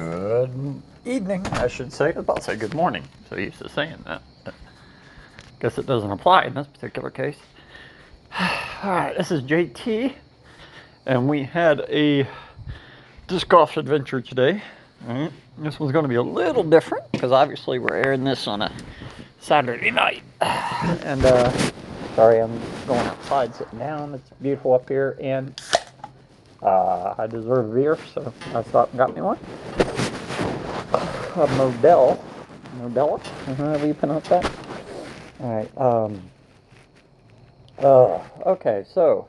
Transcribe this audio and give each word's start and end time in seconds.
Good 0.00 0.80
evening, 1.04 1.46
I 1.48 1.68
should 1.68 1.92
say. 1.92 2.06
I 2.06 2.08
was 2.12 2.16
about 2.16 2.36
to 2.38 2.42
say 2.44 2.56
good 2.56 2.72
morning. 2.72 3.04
So 3.28 3.36
used 3.36 3.58
to 3.58 3.68
saying 3.68 4.02
that. 4.06 4.22
Guess 5.60 5.76
it 5.76 5.84
doesn't 5.84 6.10
apply 6.10 6.44
in 6.44 6.54
this 6.54 6.66
particular 6.68 7.10
case. 7.10 7.36
All 8.40 8.90
right, 8.92 9.14
this 9.14 9.30
is 9.30 9.42
JT, 9.42 10.14
and 11.04 11.28
we 11.28 11.42
had 11.42 11.80
a 11.80 12.26
disc 13.28 13.46
golf 13.46 13.76
adventure 13.76 14.22
today. 14.22 14.62
Right, 15.06 15.30
this 15.58 15.78
one's 15.78 15.92
going 15.92 16.04
to 16.04 16.08
be 16.08 16.14
a 16.14 16.22
little 16.22 16.64
different 16.64 17.12
because 17.12 17.30
obviously 17.30 17.78
we're 17.78 17.96
airing 17.96 18.24
this 18.24 18.46
on 18.46 18.62
a 18.62 18.72
Saturday 19.38 19.90
night. 19.90 20.22
And 21.04 21.22
uh, 21.26 21.50
sorry, 22.16 22.40
I'm 22.40 22.58
going 22.86 23.06
outside, 23.06 23.54
sitting 23.54 23.78
down. 23.78 24.14
It's 24.14 24.30
beautiful 24.40 24.72
up 24.72 24.88
here, 24.88 25.18
and 25.20 25.60
uh, 26.62 27.14
I 27.18 27.26
deserve 27.26 27.70
a 27.70 27.74
beer, 27.74 27.98
so 28.14 28.32
I 28.54 28.62
stopped 28.62 28.92
and 28.92 28.98
got 28.98 29.14
me 29.14 29.20
one. 29.20 29.38
A 31.36 31.46
Modell. 31.46 32.20
Modella? 32.80 33.24
However 33.56 33.86
you 33.86 33.94
pronounce 33.94 34.28
that. 34.28 34.52
Alright, 35.40 35.78
um. 35.78 36.20
Uh, 37.78 38.20
okay, 38.44 38.84
so 38.92 39.28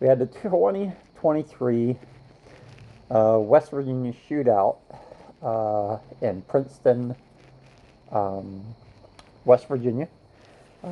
we 0.00 0.06
had 0.08 0.18
the 0.18 0.26
2023 0.26 1.96
uh, 3.10 3.38
West 3.38 3.70
Virginia 3.70 4.14
shootout 4.28 4.78
uh, 5.42 5.98
in 6.22 6.40
Princeton, 6.42 7.14
um, 8.10 8.64
West 9.44 9.68
Virginia. 9.68 10.08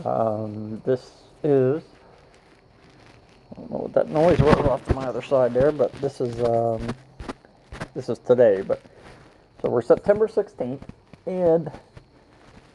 Um, 0.04 0.82
this 0.84 1.12
is 1.42 1.82
I 3.52 3.60
don't 3.60 3.70
know 3.70 3.78
what 3.78 3.94
that 3.94 4.10
noise 4.10 4.38
was 4.38 4.54
off 4.66 4.84
to 4.88 4.94
my 4.94 5.06
other 5.06 5.22
side 5.22 5.54
there, 5.54 5.72
but 5.72 5.92
this 5.94 6.20
is 6.20 6.42
um, 6.42 6.86
this 7.94 8.10
is 8.10 8.18
today. 8.18 8.60
But 8.60 8.82
so 9.66 9.70
we're 9.70 9.82
September 9.82 10.28
16th, 10.28 10.80
and 11.26 11.72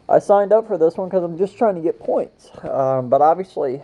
I 0.10 0.20
signed 0.20 0.52
up 0.52 0.68
for 0.68 0.78
this 0.78 0.98
one 0.98 1.08
because 1.08 1.24
I'm 1.24 1.38
just 1.38 1.58
trying 1.58 1.76
to 1.76 1.82
get 1.82 1.98
points. 2.02 2.50
Um, 2.64 3.08
but 3.08 3.22
obviously, 3.22 3.82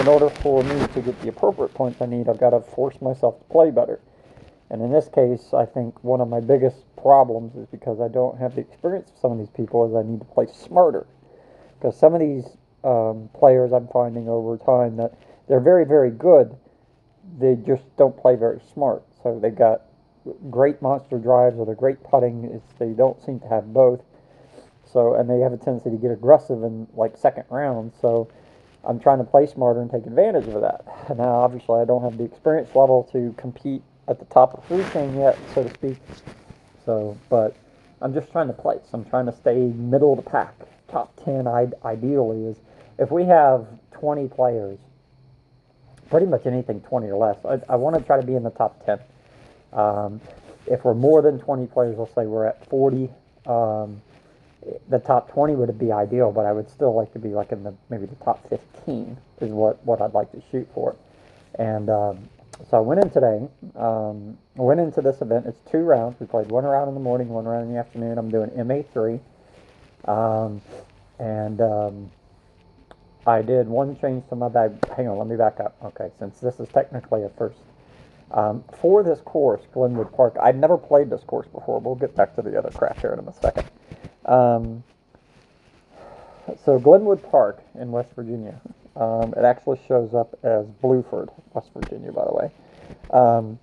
in 0.00 0.08
order 0.08 0.28
for 0.28 0.64
me 0.64 0.84
to 0.84 1.00
get 1.00 1.22
the 1.22 1.28
appropriate 1.28 1.72
points 1.74 2.02
I 2.02 2.06
need, 2.06 2.28
I've 2.28 2.40
got 2.40 2.50
to 2.50 2.60
force 2.60 3.00
myself 3.00 3.38
to 3.38 3.44
play 3.44 3.70
better. 3.70 4.00
And 4.68 4.82
in 4.82 4.90
this 4.90 5.08
case, 5.14 5.54
I 5.54 5.64
think 5.64 6.02
one 6.02 6.20
of 6.20 6.26
my 6.26 6.40
biggest 6.40 6.78
problems 6.96 7.54
is 7.54 7.68
because 7.68 8.00
I 8.00 8.08
don't 8.08 8.36
have 8.36 8.56
the 8.56 8.62
experience 8.62 9.10
of 9.10 9.18
some 9.20 9.30
of 9.30 9.38
these 9.38 9.50
people, 9.50 9.88
is 9.88 9.94
I 9.94 10.02
need 10.02 10.18
to 10.18 10.24
play 10.24 10.48
smarter. 10.52 11.06
Because 11.78 11.96
some 11.96 12.14
of 12.14 12.20
these 12.20 12.56
um, 12.82 13.30
players 13.32 13.72
I'm 13.72 13.86
finding 13.86 14.28
over 14.28 14.56
time 14.56 14.96
that 14.96 15.14
they're 15.46 15.60
very, 15.60 15.86
very 15.86 16.10
good. 16.10 16.56
They 17.38 17.54
just 17.54 17.84
don't 17.96 18.20
play 18.20 18.34
very 18.34 18.60
smart. 18.74 19.04
So 19.22 19.38
they've 19.40 19.54
got 19.54 19.82
great 20.50 20.80
monster 20.82 21.18
drives 21.18 21.58
or 21.58 21.66
they're 21.66 21.74
great 21.74 22.02
putting. 22.02 22.44
It's, 22.44 22.72
they 22.78 22.90
don't 22.90 23.22
seem 23.24 23.40
to 23.40 23.48
have 23.48 23.72
both. 23.72 24.00
So 24.84 25.14
and 25.14 25.28
they 25.28 25.40
have 25.40 25.52
a 25.52 25.56
tendency 25.56 25.90
to 25.90 25.96
get 25.96 26.10
aggressive 26.10 26.62
in 26.62 26.86
like 26.94 27.16
second 27.16 27.44
round. 27.50 27.92
So 28.00 28.28
I'm 28.84 28.98
trying 28.98 29.18
to 29.18 29.24
play 29.24 29.46
smarter 29.46 29.80
and 29.80 29.90
take 29.90 30.06
advantage 30.06 30.48
of 30.48 30.60
that. 30.60 30.84
Now, 31.16 31.40
obviously, 31.40 31.80
I 31.80 31.84
don't 31.84 32.02
have 32.02 32.16
the 32.16 32.24
experience 32.24 32.74
level 32.74 33.08
to 33.12 33.34
compete 33.36 33.82
at 34.08 34.18
the 34.18 34.24
top 34.26 34.54
of 34.54 34.62
the 34.62 34.76
food 34.76 34.92
chain 34.92 35.16
yet, 35.18 35.38
so 35.54 35.62
to 35.62 35.74
speak. 35.74 35.98
So, 36.84 37.16
but 37.28 37.56
I'm 38.00 38.14
just 38.14 38.30
trying 38.32 38.48
to 38.48 38.52
place. 38.52 38.82
I'm 38.92 39.04
trying 39.04 39.26
to 39.26 39.32
stay 39.32 39.56
middle 39.56 40.12
of 40.18 40.24
the 40.24 40.30
pack. 40.30 40.54
Top 40.88 41.12
10 41.24 41.46
ideally 41.84 42.44
is 42.46 42.56
if 42.98 43.10
we 43.10 43.24
have 43.24 43.66
20 43.92 44.28
players 44.28 44.78
pretty 46.12 46.26
much 46.26 46.44
anything 46.44 46.78
20 46.82 47.08
or 47.08 47.16
less. 47.16 47.38
I, 47.42 47.72
I 47.72 47.76
want 47.76 47.96
to 47.96 48.02
try 48.02 48.20
to 48.20 48.26
be 48.26 48.34
in 48.34 48.42
the 48.42 48.50
top 48.50 48.84
10. 48.84 48.98
Um, 49.72 50.20
if 50.66 50.84
we're 50.84 50.94
more 50.94 51.22
than 51.22 51.38
20 51.38 51.66
players, 51.66 51.96
let's 51.98 52.14
say 52.14 52.26
we're 52.26 52.46
at 52.46 52.68
40, 52.68 53.10
um, 53.46 54.00
the 54.88 54.98
top 54.98 55.32
20 55.32 55.54
would 55.56 55.78
be 55.78 55.90
ideal, 55.90 56.30
but 56.30 56.46
I 56.46 56.52
would 56.52 56.70
still 56.70 56.94
like 56.94 57.12
to 57.14 57.18
be 57.18 57.30
like 57.30 57.52
in 57.52 57.64
the 57.64 57.74
maybe 57.90 58.06
the 58.06 58.24
top 58.24 58.48
15 58.48 59.16
is 59.40 59.50
what, 59.50 59.84
what 59.84 60.00
I'd 60.00 60.14
like 60.14 60.30
to 60.32 60.42
shoot 60.50 60.68
for. 60.72 60.94
And 61.58 61.90
um, 61.90 62.28
so 62.70 62.76
I 62.76 62.80
went 62.80 63.02
in 63.02 63.10
today. 63.10 63.48
Um, 63.76 64.38
I 64.58 64.62
went 64.62 64.80
into 64.80 65.00
this 65.00 65.20
event. 65.20 65.46
It's 65.46 65.58
two 65.70 65.78
rounds. 65.78 66.20
We 66.20 66.26
played 66.26 66.48
one 66.48 66.64
round 66.64 66.88
in 66.88 66.94
the 66.94 67.00
morning, 67.00 67.28
one 67.28 67.44
round 67.44 67.66
in 67.66 67.72
the 67.72 67.78
afternoon. 67.78 68.18
I'm 68.18 68.30
doing 68.30 68.50
MA3. 68.50 69.20
Um, 70.04 70.60
and 71.18 71.60
um, 71.60 72.10
I 73.26 73.42
did 73.42 73.68
one 73.68 73.98
change 74.00 74.28
to 74.28 74.36
my 74.36 74.48
bag. 74.48 74.72
Hang 74.96 75.08
on, 75.08 75.18
let 75.18 75.26
me 75.26 75.36
back 75.36 75.60
up. 75.60 75.76
Okay, 75.84 76.10
since 76.18 76.40
this 76.40 76.58
is 76.60 76.68
technically 76.68 77.22
a 77.24 77.28
first. 77.30 77.58
Um, 78.32 78.64
for 78.80 79.02
this 79.02 79.20
course, 79.20 79.60
Glenwood 79.72 80.12
Park, 80.12 80.36
I'd 80.40 80.58
never 80.58 80.78
played 80.78 81.10
this 81.10 81.22
course 81.22 81.46
before. 81.48 81.80
We'll 81.80 81.94
get 81.94 82.16
back 82.16 82.34
to 82.36 82.42
the 82.42 82.58
other 82.58 82.70
crap 82.70 82.98
here 83.00 83.12
in 83.12 83.26
a 83.26 83.32
second. 83.34 83.68
Um, 84.24 84.82
so 86.64 86.78
Glenwood 86.78 87.22
Park 87.30 87.62
in 87.78 87.92
West 87.92 88.10
Virginia. 88.16 88.60
Um, 88.96 89.34
it 89.36 89.44
actually 89.44 89.80
shows 89.86 90.14
up 90.14 90.38
as 90.42 90.66
Bluefield, 90.82 91.30
West 91.52 91.70
Virginia, 91.74 92.12
by 92.12 92.24
the 92.24 92.32
way. 92.32 92.50
Um, 93.10 93.58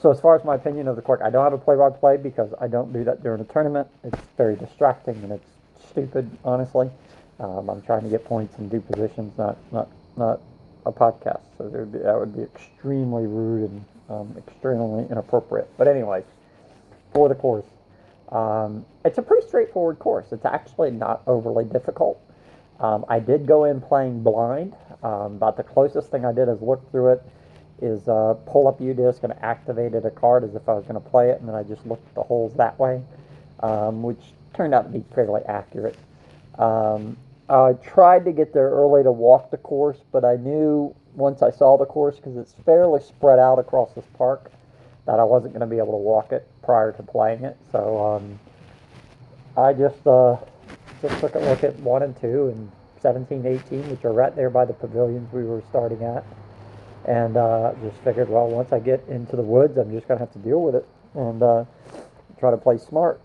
so 0.00 0.10
as 0.12 0.20
far 0.20 0.36
as 0.36 0.44
my 0.44 0.54
opinion 0.54 0.86
of 0.86 0.96
the 0.96 1.02
course, 1.02 1.20
I 1.22 1.30
don't 1.30 1.44
have 1.44 1.52
a 1.52 1.58
play-by-play 1.58 2.18
because 2.18 2.52
I 2.60 2.68
don't 2.68 2.92
do 2.92 3.02
that 3.04 3.22
during 3.22 3.40
a 3.40 3.44
tournament. 3.44 3.88
It's 4.04 4.20
very 4.36 4.54
distracting 4.54 5.16
and 5.24 5.32
it's 5.32 5.48
stupid, 5.90 6.30
honestly. 6.44 6.90
Um, 7.40 7.68
I'm 7.68 7.82
trying 7.82 8.02
to 8.02 8.08
get 8.08 8.24
points 8.24 8.58
and 8.58 8.70
do 8.70 8.80
positions, 8.80 9.36
not 9.38 9.56
not 9.72 9.88
not 10.16 10.40
a 10.88 10.92
podcast. 10.92 11.42
So 11.56 11.64
would 11.64 11.92
be, 11.92 11.98
that 11.98 12.18
would 12.18 12.34
be 12.34 12.42
extremely 12.42 13.26
rude 13.26 13.70
and 13.70 13.84
um, 14.08 14.34
extremely 14.36 15.06
inappropriate. 15.10 15.70
But 15.76 15.86
anyways, 15.86 16.24
for 17.12 17.28
the 17.28 17.34
course, 17.34 17.66
um, 18.30 18.84
it's 19.04 19.18
a 19.18 19.22
pretty 19.22 19.46
straightforward 19.46 19.98
course. 19.98 20.32
It's 20.32 20.44
actually 20.44 20.90
not 20.90 21.22
overly 21.26 21.64
difficult. 21.64 22.20
Um, 22.80 23.04
I 23.08 23.20
did 23.20 23.46
go 23.46 23.64
in 23.64 23.80
playing 23.80 24.22
blind. 24.22 24.74
Um, 25.02 25.36
about 25.36 25.56
the 25.56 25.62
closest 25.62 26.10
thing 26.10 26.24
I 26.24 26.32
did 26.32 26.48
is 26.48 26.60
look 26.60 26.90
through 26.90 27.12
it, 27.12 27.22
is 27.80 28.08
uh, 28.08 28.34
pull 28.46 28.66
up 28.66 28.80
UDisc 28.80 29.22
and 29.22 29.32
activated 29.42 30.04
a 30.04 30.10
card 30.10 30.42
as 30.42 30.54
if 30.54 30.68
I 30.68 30.74
was 30.74 30.84
going 30.84 31.00
to 31.00 31.08
play 31.08 31.30
it, 31.30 31.38
and 31.38 31.48
then 31.48 31.54
I 31.54 31.62
just 31.62 31.86
looked 31.86 32.06
at 32.08 32.14
the 32.14 32.22
holes 32.22 32.54
that 32.54 32.78
way, 32.78 33.02
um, 33.60 34.02
which 34.02 34.20
turned 34.54 34.74
out 34.74 34.90
to 34.92 34.98
be 34.98 35.04
fairly 35.14 35.42
accurate. 35.46 35.96
Um, 36.58 37.16
I 37.48 37.72
tried 37.82 38.24
to 38.26 38.32
get 38.32 38.52
there 38.52 38.70
early 38.70 39.02
to 39.02 39.12
walk 39.12 39.50
the 39.50 39.56
course, 39.56 39.98
but 40.12 40.24
I 40.24 40.36
knew 40.36 40.94
once 41.14 41.42
I 41.42 41.50
saw 41.50 41.76
the 41.76 41.86
course, 41.86 42.16
because 42.16 42.36
it's 42.36 42.54
fairly 42.64 43.00
spread 43.00 43.38
out 43.38 43.58
across 43.58 43.92
this 43.94 44.04
park, 44.16 44.50
that 45.06 45.18
I 45.18 45.24
wasn't 45.24 45.54
going 45.54 45.60
to 45.60 45.66
be 45.66 45.78
able 45.78 45.92
to 45.92 45.96
walk 45.96 46.32
it 46.32 46.46
prior 46.62 46.92
to 46.92 47.02
playing 47.02 47.44
it. 47.44 47.56
So 47.72 48.04
um, 48.04 48.38
I 49.56 49.72
just 49.72 50.06
uh, 50.06 50.36
just 51.00 51.18
took 51.20 51.34
a 51.34 51.38
look 51.38 51.64
at 51.64 51.74
1 51.80 52.02
and 52.02 52.20
2 52.20 52.48
and 52.48 52.70
17, 53.00 53.46
18, 53.46 53.90
which 53.90 54.04
are 54.04 54.12
right 54.12 54.34
there 54.36 54.50
by 54.50 54.64
the 54.64 54.74
pavilions 54.74 55.32
we 55.32 55.44
were 55.44 55.62
starting 55.70 56.02
at. 56.04 56.24
And 57.06 57.38
uh, 57.38 57.72
just 57.82 57.96
figured, 58.04 58.28
well, 58.28 58.48
once 58.48 58.72
I 58.72 58.80
get 58.80 59.02
into 59.08 59.36
the 59.36 59.42
woods, 59.42 59.78
I'm 59.78 59.90
just 59.90 60.06
going 60.06 60.18
to 60.18 60.24
have 60.24 60.32
to 60.34 60.38
deal 60.40 60.60
with 60.60 60.74
it 60.74 60.86
and 61.14 61.42
uh, 61.42 61.64
try 62.38 62.50
to 62.50 62.58
play 62.58 62.76
smart. 62.76 63.20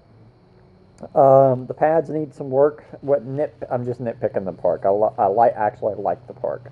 Um, 1.16 1.66
the 1.68 1.74
pads 1.74 2.09
need 2.09 2.34
some 2.34 2.50
work. 2.50 2.86
What 3.02 3.25
nit? 3.25 3.56
I'm 3.69 3.86
just 3.86 4.02
nitpicking 4.02 4.46
the 4.46 4.53
park. 4.53 4.84
I, 4.86 4.90
I 4.90 5.28
like 5.28 5.53
actually 5.56 5.96
like 5.96 6.25
the 6.28 6.34
park. 6.34 6.72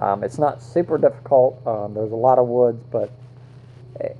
Um, 0.00 0.22
it's 0.22 0.38
not 0.38 0.62
super 0.62 0.98
difficult. 0.98 1.64
Um, 1.66 1.94
there's 1.94 2.12
a 2.12 2.16
lot 2.16 2.38
of 2.38 2.46
woods, 2.46 2.82
but 2.90 3.10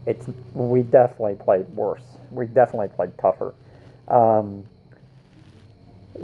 it's 0.06 0.26
we 0.54 0.82
definitely 0.82 1.36
played 1.36 1.68
worse. 1.70 2.02
We 2.30 2.46
definitely 2.46 2.88
played 2.88 3.16
tougher. 3.18 3.54
Um, 4.08 4.64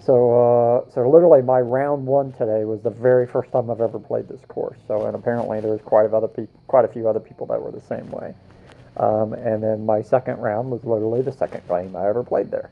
so, 0.03 0.85
uh, 0.87 0.91
so 0.93 1.09
literally, 1.09 1.43
my 1.43 1.61
round 1.61 2.05
one 2.05 2.33
today 2.33 2.65
was 2.65 2.83
the 2.83 2.91
very 2.91 3.27
first 3.27 3.53
time 3.53 3.71
I've 3.71 3.81
ever 3.81 3.99
played 3.99 4.29
this 4.29 4.41
course. 4.49 4.79
So, 4.89 5.07
and 5.07 5.15
apparently, 5.15 5.61
there's 5.61 5.81
quite 5.83 6.07
a 6.07 6.17
other 6.17 6.27
people, 6.29 6.61
quite 6.67 6.85
a 6.85 6.89
few 6.89 7.09
other 7.09 7.21
people 7.21 7.47
that 7.47 7.63
were 7.63 7.71
the 7.71 7.81
same 7.83 8.11
way. 8.11 8.35
Um, 8.97 9.33
and 9.35 9.63
then 9.63 9.87
my 9.87 10.03
second 10.03 10.39
round 10.39 10.71
was 10.71 10.85
literally 10.85 11.23
the 11.23 11.33
second 11.33 11.63
game 11.69 11.95
I 11.97 12.09
ever 12.09 12.23
played 12.23 12.51
there. 12.51 12.71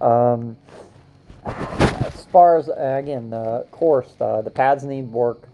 Um, 0.00 0.56
as 1.44 2.24
far 2.26 2.58
as 2.58 2.68
again 2.68 3.30
the 3.30 3.66
course, 3.70 4.12
the 4.18 4.52
pads 4.54 4.84
need 4.84 5.10
work. 5.10 5.48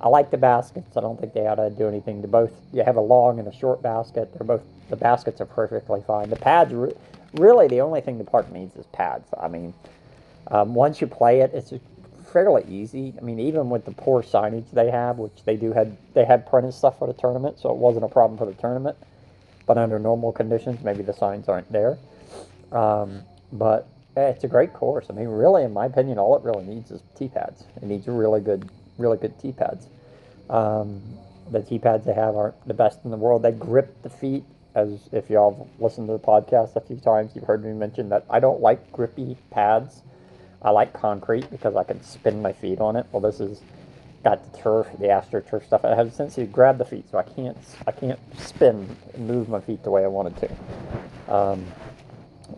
I 0.00 0.08
like 0.08 0.30
the 0.30 0.36
baskets. 0.36 0.96
I 0.96 1.00
don't 1.00 1.18
think 1.18 1.32
they 1.32 1.46
ought 1.46 1.54
to 1.54 1.70
do 1.70 1.88
anything 1.88 2.20
to 2.22 2.28
both. 2.28 2.52
You 2.72 2.84
have 2.84 2.96
a 2.96 3.00
long 3.00 3.38
and 3.38 3.48
a 3.48 3.54
short 3.54 3.80
basket. 3.82 4.30
They're 4.34 4.46
both 4.46 4.62
the 4.88 4.96
baskets 4.96 5.40
are 5.40 5.46
perfectly 5.46 6.02
fine. 6.06 6.30
The 6.30 6.36
pads, 6.36 6.72
re- 6.72 6.94
really, 7.34 7.68
the 7.68 7.80
only 7.80 8.00
thing 8.00 8.18
the 8.18 8.24
park 8.24 8.50
needs 8.52 8.76
is 8.76 8.86
pads. 8.86 9.28
I 9.38 9.48
mean, 9.48 9.74
um, 10.48 10.74
once 10.74 11.00
you 11.00 11.06
play 11.06 11.40
it, 11.40 11.52
it's 11.54 11.72
fairly 12.32 12.64
easy. 12.68 13.14
I 13.18 13.22
mean, 13.22 13.40
even 13.40 13.70
with 13.70 13.84
the 13.84 13.92
poor 13.92 14.22
signage 14.22 14.70
they 14.72 14.90
have, 14.90 15.18
which 15.18 15.44
they 15.44 15.56
do 15.56 15.72
had, 15.72 15.96
they 16.14 16.24
had 16.24 16.48
printed 16.48 16.74
stuff 16.74 16.98
for 16.98 17.06
the 17.06 17.14
tournament, 17.14 17.58
so 17.58 17.70
it 17.70 17.76
wasn't 17.76 18.04
a 18.04 18.08
problem 18.08 18.38
for 18.38 18.46
the 18.46 18.54
tournament. 18.54 18.96
But 19.66 19.78
under 19.78 19.98
normal 19.98 20.32
conditions, 20.32 20.84
maybe 20.84 21.02
the 21.02 21.14
signs 21.14 21.48
aren't 21.48 21.70
there. 21.72 21.98
Um, 22.70 23.22
but 23.58 23.88
it's 24.16 24.44
a 24.44 24.48
great 24.48 24.72
course. 24.72 25.06
I 25.10 25.12
mean, 25.12 25.28
really, 25.28 25.62
in 25.62 25.72
my 25.72 25.86
opinion, 25.86 26.18
all 26.18 26.36
it 26.36 26.42
really 26.42 26.64
needs 26.64 26.90
is 26.90 27.02
tee 27.16 27.28
pads. 27.28 27.64
It 27.76 27.84
needs 27.84 28.06
really 28.06 28.40
good, 28.40 28.70
really 28.98 29.18
good 29.18 29.38
tee 29.38 29.52
pads. 29.52 29.88
Um, 30.48 31.02
the 31.50 31.62
tee 31.62 31.78
pads 31.78 32.06
they 32.06 32.14
have 32.14 32.34
aren't 32.36 32.66
the 32.66 32.74
best 32.74 33.00
in 33.04 33.10
the 33.10 33.16
world. 33.16 33.42
They 33.42 33.52
grip 33.52 34.02
the 34.02 34.10
feet 34.10 34.44
as 34.76 35.08
if 35.10 35.30
y'all 35.30 35.56
have 35.56 35.80
listened 35.80 36.06
to 36.06 36.12
the 36.12 36.18
podcast 36.18 36.76
a 36.76 36.80
few 36.82 36.96
times, 36.96 37.32
you've 37.34 37.44
heard 37.44 37.64
me 37.64 37.72
mention 37.72 38.10
that 38.10 38.26
I 38.28 38.40
don't 38.40 38.60
like 38.60 38.92
grippy 38.92 39.36
pads. 39.50 40.02
I 40.60 40.70
like 40.70 40.92
concrete 40.92 41.50
because 41.50 41.76
I 41.76 41.82
can 41.82 42.02
spin 42.02 42.42
my 42.42 42.52
feet 42.52 42.78
on 42.78 42.94
it. 42.94 43.06
Well, 43.10 43.22
this 43.22 43.40
is 43.40 43.62
got 44.22 44.52
the 44.52 44.58
turf, 44.58 44.86
the 44.98 45.06
AstroTurf 45.06 45.64
stuff. 45.64 45.82
It 45.84 45.96
has 45.96 46.08
a 46.08 46.16
tendency 46.16 46.42
to 46.42 46.46
grab 46.46 46.76
the 46.76 46.84
feet, 46.84 47.08
so 47.10 47.16
I 47.16 47.22
can't 47.22 47.56
I 47.86 47.92
can't 47.92 48.20
spin 48.38 48.96
and 49.14 49.26
move 49.26 49.48
my 49.48 49.60
feet 49.60 49.82
the 49.82 49.90
way 49.90 50.04
I 50.04 50.08
wanted 50.08 50.36
to. 50.36 51.34
Um, 51.34 51.64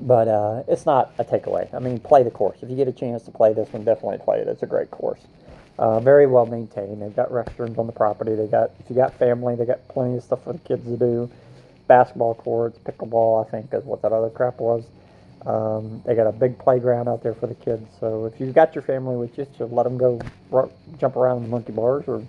but 0.01 0.29
uh, 0.29 0.63
it's 0.69 0.87
not 0.87 1.13
a 1.19 1.25
takeaway. 1.25 1.73
I 1.75 1.79
mean, 1.79 1.99
play 1.99 2.23
the 2.23 2.31
course. 2.31 2.59
If 2.63 2.71
you 2.71 2.77
get 2.77 2.89
a 2.89 2.93
chance 2.93 3.23
to 3.25 3.31
play 3.31 3.53
this 3.53 3.73
one, 3.73 3.85
definitely 3.85 4.19
play 4.19 4.41
it. 4.41 4.49
It's 4.49 4.63
a 4.63 4.67
great 4.67 4.91
course. 4.91 5.21
Uh, 5.79 6.01
very 6.01 6.27
well 6.27 6.47
maintained. 6.47 7.01
They've 7.01 7.15
got 7.15 7.31
restrooms 7.31 7.79
on 7.79 7.87
the 7.87 7.93
property. 7.93 8.35
They 8.35 8.47
got 8.47 8.73
if 8.81 8.91
you 8.91 8.97
got 8.97 9.15
family, 9.15 9.55
they 9.55 9.65
got 9.65 9.87
plenty 9.89 10.17
of 10.17 10.25
stuff 10.25 10.43
for 10.45 10.53
the 10.53 10.59
kids 10.61 10.85
to 10.85 10.97
do. 10.97 11.31
Basketball 11.87 12.35
courts, 12.35 12.79
pickleball, 12.85 13.47
I 13.47 13.51
think 13.51 13.73
is 13.73 13.85
what 13.85 14.03
that 14.03 14.13
other 14.13 14.31
crap 14.31 14.59
was. 14.59 14.85
Um, 15.47 16.03
they 16.05 16.15
got 16.15 16.27
a 16.27 16.33
big 16.33 16.59
playground 16.59 17.09
out 17.09 17.23
there 17.23 17.35
for 17.35 17.47
the 17.47 17.55
kids. 17.55 17.87
So 18.01 18.27
if 18.27 18.41
you've 18.41 18.55
got 18.55 18.75
your 18.75 18.83
family 18.83 19.17
with 19.17 19.39
you, 19.39 19.47
just 19.57 19.73
let 19.73 19.85
them 19.85 19.97
go 19.97 20.21
r- 20.53 20.69
jump 20.99 21.17
around 21.17 21.39
in 21.39 21.43
the 21.45 21.49
monkey 21.49 21.73
bars 21.73 22.05
or 22.09 22.23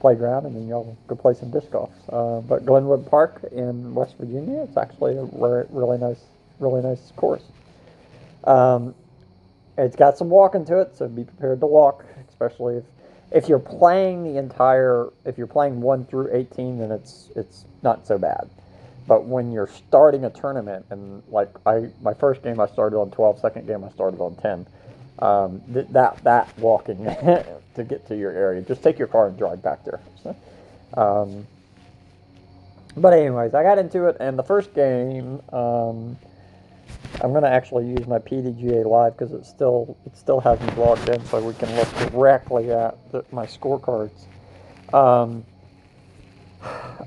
playground, 0.00 0.46
and 0.46 0.56
then 0.56 0.66
y'all 0.66 0.96
go 1.06 1.14
play 1.14 1.34
some 1.34 1.50
disc 1.50 1.70
golf. 1.70 1.90
Uh, 2.10 2.40
but 2.40 2.64
Glenwood 2.64 3.08
Park 3.10 3.44
in 3.52 3.94
West 3.94 4.16
Virginia, 4.18 4.62
it's 4.62 4.76
actually 4.76 5.16
a 5.16 5.24
re- 5.24 5.66
really 5.70 5.98
nice, 5.98 6.20
really 6.58 6.82
nice 6.82 7.12
course. 7.16 7.44
Um, 8.44 8.94
it's 9.78 9.96
got 9.96 10.16
some 10.16 10.30
walking 10.30 10.64
to 10.66 10.80
it, 10.80 10.96
so 10.96 11.08
be 11.08 11.24
prepared 11.24 11.60
to 11.60 11.66
walk, 11.66 12.04
especially 12.28 12.76
if 12.76 12.84
if 13.30 13.48
you're 13.48 13.58
playing 13.58 14.24
the 14.24 14.38
entire 14.38 15.08
if 15.24 15.36
you're 15.36 15.46
playing 15.46 15.80
1 15.80 16.04
through 16.06 16.30
18 16.32 16.78
then 16.78 16.90
it's 16.92 17.30
it's 17.34 17.64
not 17.82 18.06
so 18.06 18.18
bad 18.18 18.48
but 19.06 19.24
when 19.24 19.52
you're 19.52 19.66
starting 19.66 20.24
a 20.24 20.30
tournament 20.30 20.84
and 20.90 21.22
like 21.28 21.50
i 21.66 21.88
my 22.02 22.14
first 22.14 22.42
game 22.42 22.60
i 22.60 22.66
started 22.66 22.96
on 22.96 23.10
12 23.10 23.40
second 23.40 23.66
game 23.66 23.84
i 23.84 23.90
started 23.90 24.20
on 24.20 24.34
10 24.36 24.66
um, 25.18 25.62
th- 25.72 25.86
that 25.90 26.22
that 26.24 26.58
walking 26.58 27.04
to 27.74 27.84
get 27.84 28.06
to 28.06 28.16
your 28.16 28.32
area 28.32 28.62
just 28.62 28.82
take 28.82 28.98
your 28.98 29.08
car 29.08 29.28
and 29.28 29.38
drive 29.38 29.62
back 29.62 29.80
there 29.84 30.00
um, 30.94 31.46
but 32.96 33.12
anyways 33.12 33.54
i 33.54 33.62
got 33.62 33.78
into 33.78 34.06
it 34.06 34.16
and 34.20 34.38
the 34.38 34.42
first 34.42 34.72
game 34.74 35.40
um, 35.52 36.16
I'm 37.20 37.30
going 37.30 37.42
to 37.42 37.50
actually 37.50 37.88
use 37.88 38.06
my 38.06 38.18
PDGA 38.18 38.84
Live 38.84 39.16
because 39.16 39.32
it 39.32 39.46
still 39.46 39.96
it 40.06 40.16
still 40.16 40.40
has 40.40 40.60
me 40.60 40.70
logged 40.76 41.08
in, 41.08 41.24
so 41.26 41.40
we 41.40 41.54
can 41.54 41.74
look 41.76 41.88
directly 42.10 42.72
at 42.72 42.96
the, 43.12 43.24
my 43.32 43.46
scorecards. 43.46 44.24
Um, 44.92 45.44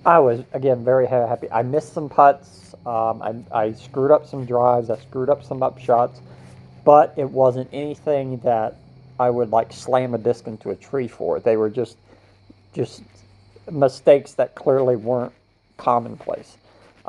I 0.06 0.20
was 0.20 0.44
again 0.54 0.84
very 0.84 1.08
happy. 1.08 1.52
I 1.52 1.62
missed 1.64 1.94
some 1.94 2.10
putts. 2.10 2.74
Um, 2.86 3.22
I, 3.22 3.36
I 3.52 3.74
screwed 3.74 4.12
up 4.12 4.26
some 4.26 4.46
drives. 4.46 4.90
I 4.90 4.98
screwed 4.98 5.30
up 5.30 5.44
some 5.44 5.62
up 5.62 5.80
shots, 5.80 6.22
but 6.86 7.14
it 7.18 7.30
wasn't 7.30 7.70
anything 7.74 8.40
that 8.40 8.76
I 9.20 9.30
would 9.30 9.52
like 9.52 9.74
slam 9.74 10.14
a 10.14 10.18
disc 10.18 10.48
into 10.48 10.70
a 10.70 10.76
tree 10.76 11.08
for. 11.08 11.40
They 11.40 11.58
were 11.58 11.70
just 11.70 11.98
just 12.74 13.04
mistakes 13.70 14.34
that 14.34 14.56
clearly 14.56 14.96
weren't 14.96 15.34
commonplace. 15.78 16.58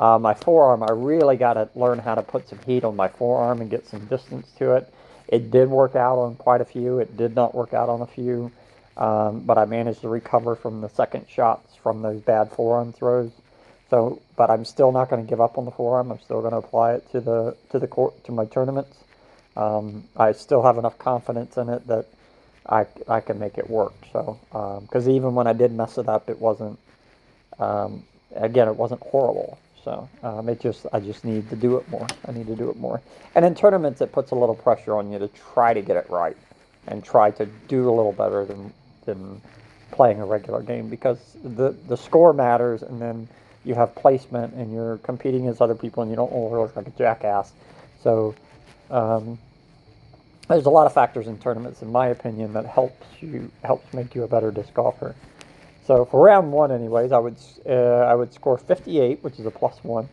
Uh, 0.01 0.17
my 0.17 0.33
forearm, 0.33 0.81
I 0.81 0.91
really 0.91 1.37
got 1.37 1.53
to 1.53 1.69
learn 1.75 1.99
how 1.99 2.15
to 2.15 2.23
put 2.23 2.49
some 2.49 2.57
heat 2.65 2.83
on 2.83 2.95
my 2.95 3.07
forearm 3.07 3.61
and 3.61 3.69
get 3.69 3.85
some 3.85 4.05
distance 4.05 4.49
to 4.57 4.73
it. 4.73 4.91
It 5.27 5.51
did 5.51 5.69
work 5.69 5.95
out 5.95 6.17
on 6.17 6.35
quite 6.35 6.59
a 6.59 6.65
few. 6.65 6.97
It 6.97 7.15
did 7.15 7.35
not 7.35 7.53
work 7.53 7.75
out 7.75 7.87
on 7.87 8.01
a 8.01 8.07
few, 8.07 8.51
um, 8.97 9.41
but 9.41 9.59
I 9.59 9.65
managed 9.65 10.01
to 10.01 10.09
recover 10.09 10.55
from 10.55 10.81
the 10.81 10.89
second 10.89 11.27
shots 11.29 11.75
from 11.75 12.01
those 12.01 12.19
bad 12.19 12.51
forearm 12.51 12.93
throws. 12.93 13.31
So, 13.91 14.19
but 14.35 14.49
I'm 14.49 14.65
still 14.65 14.91
not 14.91 15.07
going 15.11 15.23
to 15.23 15.29
give 15.29 15.39
up 15.39 15.59
on 15.59 15.65
the 15.65 15.71
forearm. 15.71 16.11
I'm 16.11 16.19
still 16.19 16.39
going 16.41 16.53
to 16.53 16.57
apply 16.57 16.93
it 16.95 17.11
to 17.11 17.21
the 17.21 17.55
to 17.69 17.77
the 17.77 17.87
court 17.87 18.23
to 18.23 18.31
my 18.31 18.45
tournaments. 18.45 18.97
Um, 19.55 20.05
I 20.17 20.31
still 20.31 20.63
have 20.63 20.79
enough 20.79 20.97
confidence 20.97 21.57
in 21.57 21.69
it 21.69 21.85
that 21.87 22.07
I, 22.67 22.87
I 23.07 23.19
can 23.19 23.37
make 23.37 23.59
it 23.59 23.69
work. 23.69 23.93
So, 24.11 24.39
because 24.49 25.07
um, 25.07 25.13
even 25.13 25.35
when 25.35 25.45
I 25.45 25.53
did 25.53 25.71
mess 25.71 25.99
it 25.99 26.09
up, 26.09 26.27
it 26.27 26.39
wasn't. 26.39 26.79
Um, 27.59 28.03
again, 28.35 28.67
it 28.67 28.75
wasn't 28.75 29.01
horrible. 29.01 29.59
So 29.83 30.07
um, 30.23 30.47
it 30.49 30.59
just 30.59 30.85
I 30.93 30.99
just 30.99 31.25
need 31.25 31.49
to 31.49 31.55
do 31.55 31.77
it 31.77 31.89
more. 31.89 32.07
I 32.27 32.31
need 32.31 32.47
to 32.47 32.55
do 32.55 32.69
it 32.69 32.77
more. 32.77 33.01
And 33.35 33.45
in 33.45 33.55
tournaments, 33.55 34.01
it 34.01 34.11
puts 34.11 34.31
a 34.31 34.35
little 34.35 34.55
pressure 34.55 34.95
on 34.95 35.11
you 35.11 35.19
to 35.19 35.27
try 35.53 35.73
to 35.73 35.81
get 35.81 35.97
it 35.97 36.09
right 36.09 36.37
and 36.87 37.03
try 37.03 37.31
to 37.31 37.45
do 37.67 37.89
a 37.89 37.93
little 37.93 38.13
better 38.13 38.45
than 38.45 38.73
than 39.05 39.41
playing 39.91 40.21
a 40.21 40.25
regular 40.25 40.61
game 40.61 40.89
because 40.89 41.35
the 41.43 41.75
the 41.87 41.97
score 41.97 42.33
matters, 42.33 42.83
and 42.83 43.01
then 43.01 43.27
you 43.63 43.75
have 43.75 43.93
placement, 43.95 44.53
and 44.53 44.73
you're 44.73 44.97
competing 44.99 45.41
against 45.41 45.61
other 45.61 45.75
people, 45.75 46.03
and 46.03 46.11
you 46.11 46.15
don't 46.15 46.31
want 46.31 46.53
to 46.53 46.61
look 46.61 46.75
like 46.75 46.87
a 46.87 46.97
jackass. 46.97 47.53
So 48.03 48.35
um, 48.89 49.37
there's 50.47 50.65
a 50.65 50.69
lot 50.69 50.85
of 50.85 50.93
factors 50.93 51.27
in 51.27 51.37
tournaments, 51.37 51.81
in 51.81 51.91
my 51.91 52.07
opinion, 52.07 52.53
that 52.53 52.65
helps 52.65 53.05
you 53.21 53.51
helps 53.63 53.93
make 53.93 54.15
you 54.15 54.23
a 54.23 54.27
better 54.27 54.51
disc 54.51 54.73
golfer. 54.73 55.15
So 55.91 56.05
for 56.05 56.23
round 56.23 56.53
one, 56.53 56.71
anyways, 56.71 57.11
I 57.11 57.17
would 57.17 57.35
uh, 57.69 57.73
I 57.73 58.15
would 58.15 58.33
score 58.33 58.57
58, 58.57 59.21
which 59.25 59.37
is 59.41 59.45
a 59.45 59.51
plus 59.51 59.77
one. 59.83 60.07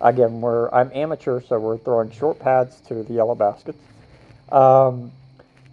Again, 0.00 0.40
we're 0.40 0.70
I'm 0.70 0.90
amateur, 0.94 1.42
so 1.42 1.60
we're 1.60 1.76
throwing 1.76 2.10
short 2.10 2.38
pads 2.38 2.80
to 2.88 3.02
the 3.02 3.12
yellow 3.12 3.34
baskets. 3.34 3.76
Um, 4.50 5.12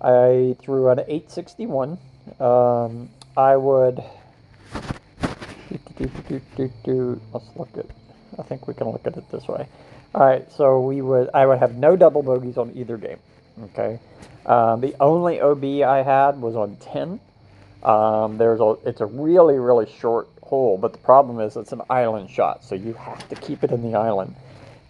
I 0.02 0.58
threw 0.60 0.90
an 0.90 1.00
861. 1.00 1.98
Um, 2.42 3.08
I 3.38 3.56
would. 3.56 4.04
Let's 5.98 7.50
look 7.56 7.78
at. 7.78 7.86
I 8.38 8.44
think 8.44 8.68
we 8.68 8.74
can 8.74 8.90
look 8.90 9.08
at 9.08 9.16
it 9.16 9.32
this 9.32 9.48
way. 9.48 9.66
All 10.14 10.26
right, 10.26 10.52
so 10.52 10.82
we 10.82 11.02
would. 11.02 11.30
I 11.34 11.46
would 11.46 11.60
have 11.60 11.78
no 11.78 11.96
double 11.96 12.22
bogeys 12.22 12.58
on 12.58 12.74
either 12.76 12.98
game. 12.98 13.20
Okay. 13.64 13.98
Um, 14.46 14.82
the 14.82 14.94
only 15.00 15.40
OB 15.40 15.64
I 15.88 16.04
had 16.04 16.42
was 16.42 16.58
on 16.58 16.76
10. 16.82 17.22
Um, 17.84 18.38
there's 18.38 18.60
a, 18.60 18.76
it's 18.86 19.02
a 19.02 19.06
really, 19.06 19.60
really 19.60 19.88
short 20.00 20.28
hole, 20.44 20.78
but 20.78 20.94
the 20.94 21.00
problem 21.00 21.40
is 21.40 21.56
it's 21.56 21.72
an 21.72 21.82
island 21.90 22.30
shot, 22.30 22.64
so 22.64 22.76
you 22.76 22.94
have 22.94 23.28
to 23.30 23.36
keep 23.36 23.64
it 23.64 23.72
in 23.72 23.82
the 23.82 23.98
island. 23.98 24.36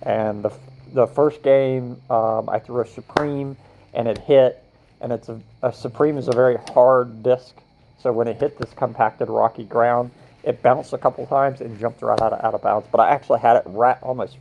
And 0.04 0.44
the, 0.44 0.54
the 0.94 1.08
first 1.08 1.42
game, 1.42 2.02
um, 2.10 2.50
I 2.50 2.60
threw 2.60 2.82
a 2.82 2.88
Supreme, 2.88 3.58
and 3.94 4.08
it 4.08 4.18
hit, 4.20 4.64
and 5.02 5.12
it's 5.12 5.30
a, 5.30 5.40
a 5.64 5.74
Supreme 5.74 6.18
is 6.18 6.28
a 6.28 6.32
very 6.32 6.58
hard 6.74 7.24
disc, 7.24 7.56
so 8.00 8.12
when 8.12 8.28
it 8.28 8.38
hit 8.38 8.58
this 8.58 8.72
compacted 8.74 9.30
rocky 9.30 9.64
ground, 9.64 10.12
it 10.44 10.62
bounced 10.62 10.94
a 10.94 10.98
couple 10.98 11.26
times 11.26 11.62
and 11.62 11.78
jumped 11.80 12.02
right 12.02 12.22
out 12.22 12.32
of, 12.32 12.44
out 12.44 12.54
of 12.54 12.62
bounds. 12.62 12.88
But 12.92 13.02
I 13.02 13.10
actually 13.10 13.40
had 13.40 13.58
it 13.58 13.64
right 13.66 13.98
almost 14.02 14.38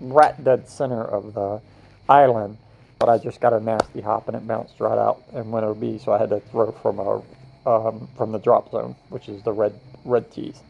right 0.00 0.42
dead 0.44 0.68
center 0.68 1.02
of 1.02 1.32
the 1.32 1.60
island, 2.08 2.58
but 2.98 3.08
I 3.08 3.18
just 3.18 3.40
got 3.40 3.52
a 3.52 3.60
nasty 3.60 4.00
hop 4.00 4.28
and 4.28 4.36
it 4.36 4.46
bounced 4.46 4.78
right 4.78 4.98
out 4.98 5.22
and 5.32 5.50
went 5.50 5.64
OB, 5.64 6.00
so 6.00 6.12
I 6.12 6.18
had 6.18 6.28
to 6.30 6.40
throw 6.40 6.72
from 6.72 6.98
a 6.98 7.22
um, 7.66 8.08
from 8.16 8.32
the 8.32 8.38
drop 8.38 8.70
zone, 8.70 8.94
which 9.08 9.28
is 9.28 9.42
the 9.42 9.52
red 9.52 9.78
red 10.04 10.30
tees. 10.30 10.60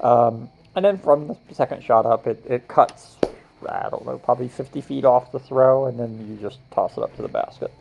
Um, 0.00 0.48
and 0.74 0.84
then 0.84 0.98
from 0.98 1.28
the 1.28 1.54
second 1.54 1.82
shot 1.82 2.04
up, 2.04 2.26
it, 2.26 2.44
it 2.46 2.68
cuts, 2.68 3.16
I 3.68 3.88
don't 3.88 4.04
know, 4.04 4.18
probably 4.18 4.48
50 4.48 4.80
feet 4.82 5.04
off 5.04 5.32
the 5.32 5.38
throw, 5.38 5.86
and 5.86 5.98
then 5.98 6.28
you 6.28 6.36
just 6.36 6.58
toss 6.70 6.96
it 6.98 7.02
up 7.02 7.16
to 7.16 7.22
the 7.22 7.28
basket. 7.28 7.72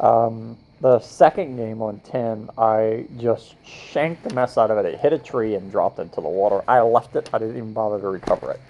Um, 0.00 0.56
the 0.80 0.98
second 0.98 1.56
game 1.56 1.80
on 1.80 2.00
10, 2.00 2.50
I 2.58 3.06
just 3.18 3.54
shanked 3.64 4.24
the 4.24 4.34
mess 4.34 4.58
out 4.58 4.70
of 4.72 4.78
it. 4.78 4.86
It 4.86 4.98
hit 4.98 5.12
a 5.12 5.18
tree 5.18 5.54
and 5.54 5.70
dropped 5.70 6.00
into 6.00 6.20
the 6.20 6.28
water. 6.28 6.62
I 6.66 6.80
left 6.80 7.14
it. 7.14 7.30
I 7.32 7.38
didn't 7.38 7.56
even 7.56 7.72
bother 7.72 8.00
to 8.00 8.08
recover 8.08 8.50
it. 8.50 8.60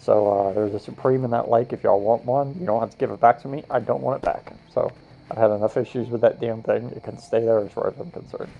So 0.00 0.30
uh, 0.30 0.52
there's 0.52 0.74
a 0.74 0.78
Supreme 0.78 1.24
in 1.24 1.30
that 1.30 1.50
lake. 1.50 1.72
If 1.72 1.82
y'all 1.82 2.00
want 2.00 2.24
one, 2.24 2.54
you 2.60 2.66
don't 2.66 2.80
have 2.80 2.90
to 2.90 2.96
give 2.98 3.10
it 3.10 3.20
back 3.20 3.40
to 3.42 3.48
me. 3.48 3.64
I 3.70 3.80
don't 3.80 4.02
want 4.02 4.22
it 4.22 4.24
back. 4.24 4.52
So 4.72 4.92
I've 5.30 5.38
had 5.38 5.50
enough 5.50 5.76
issues 5.76 6.08
with 6.08 6.22
that 6.22 6.40
damn 6.40 6.62
thing. 6.62 6.90
It 6.90 7.02
can 7.02 7.18
stay 7.18 7.40
there 7.40 7.58
as 7.58 7.70
far 7.72 7.88
as 7.88 7.98
I'm 7.98 8.10
concerned. 8.10 8.52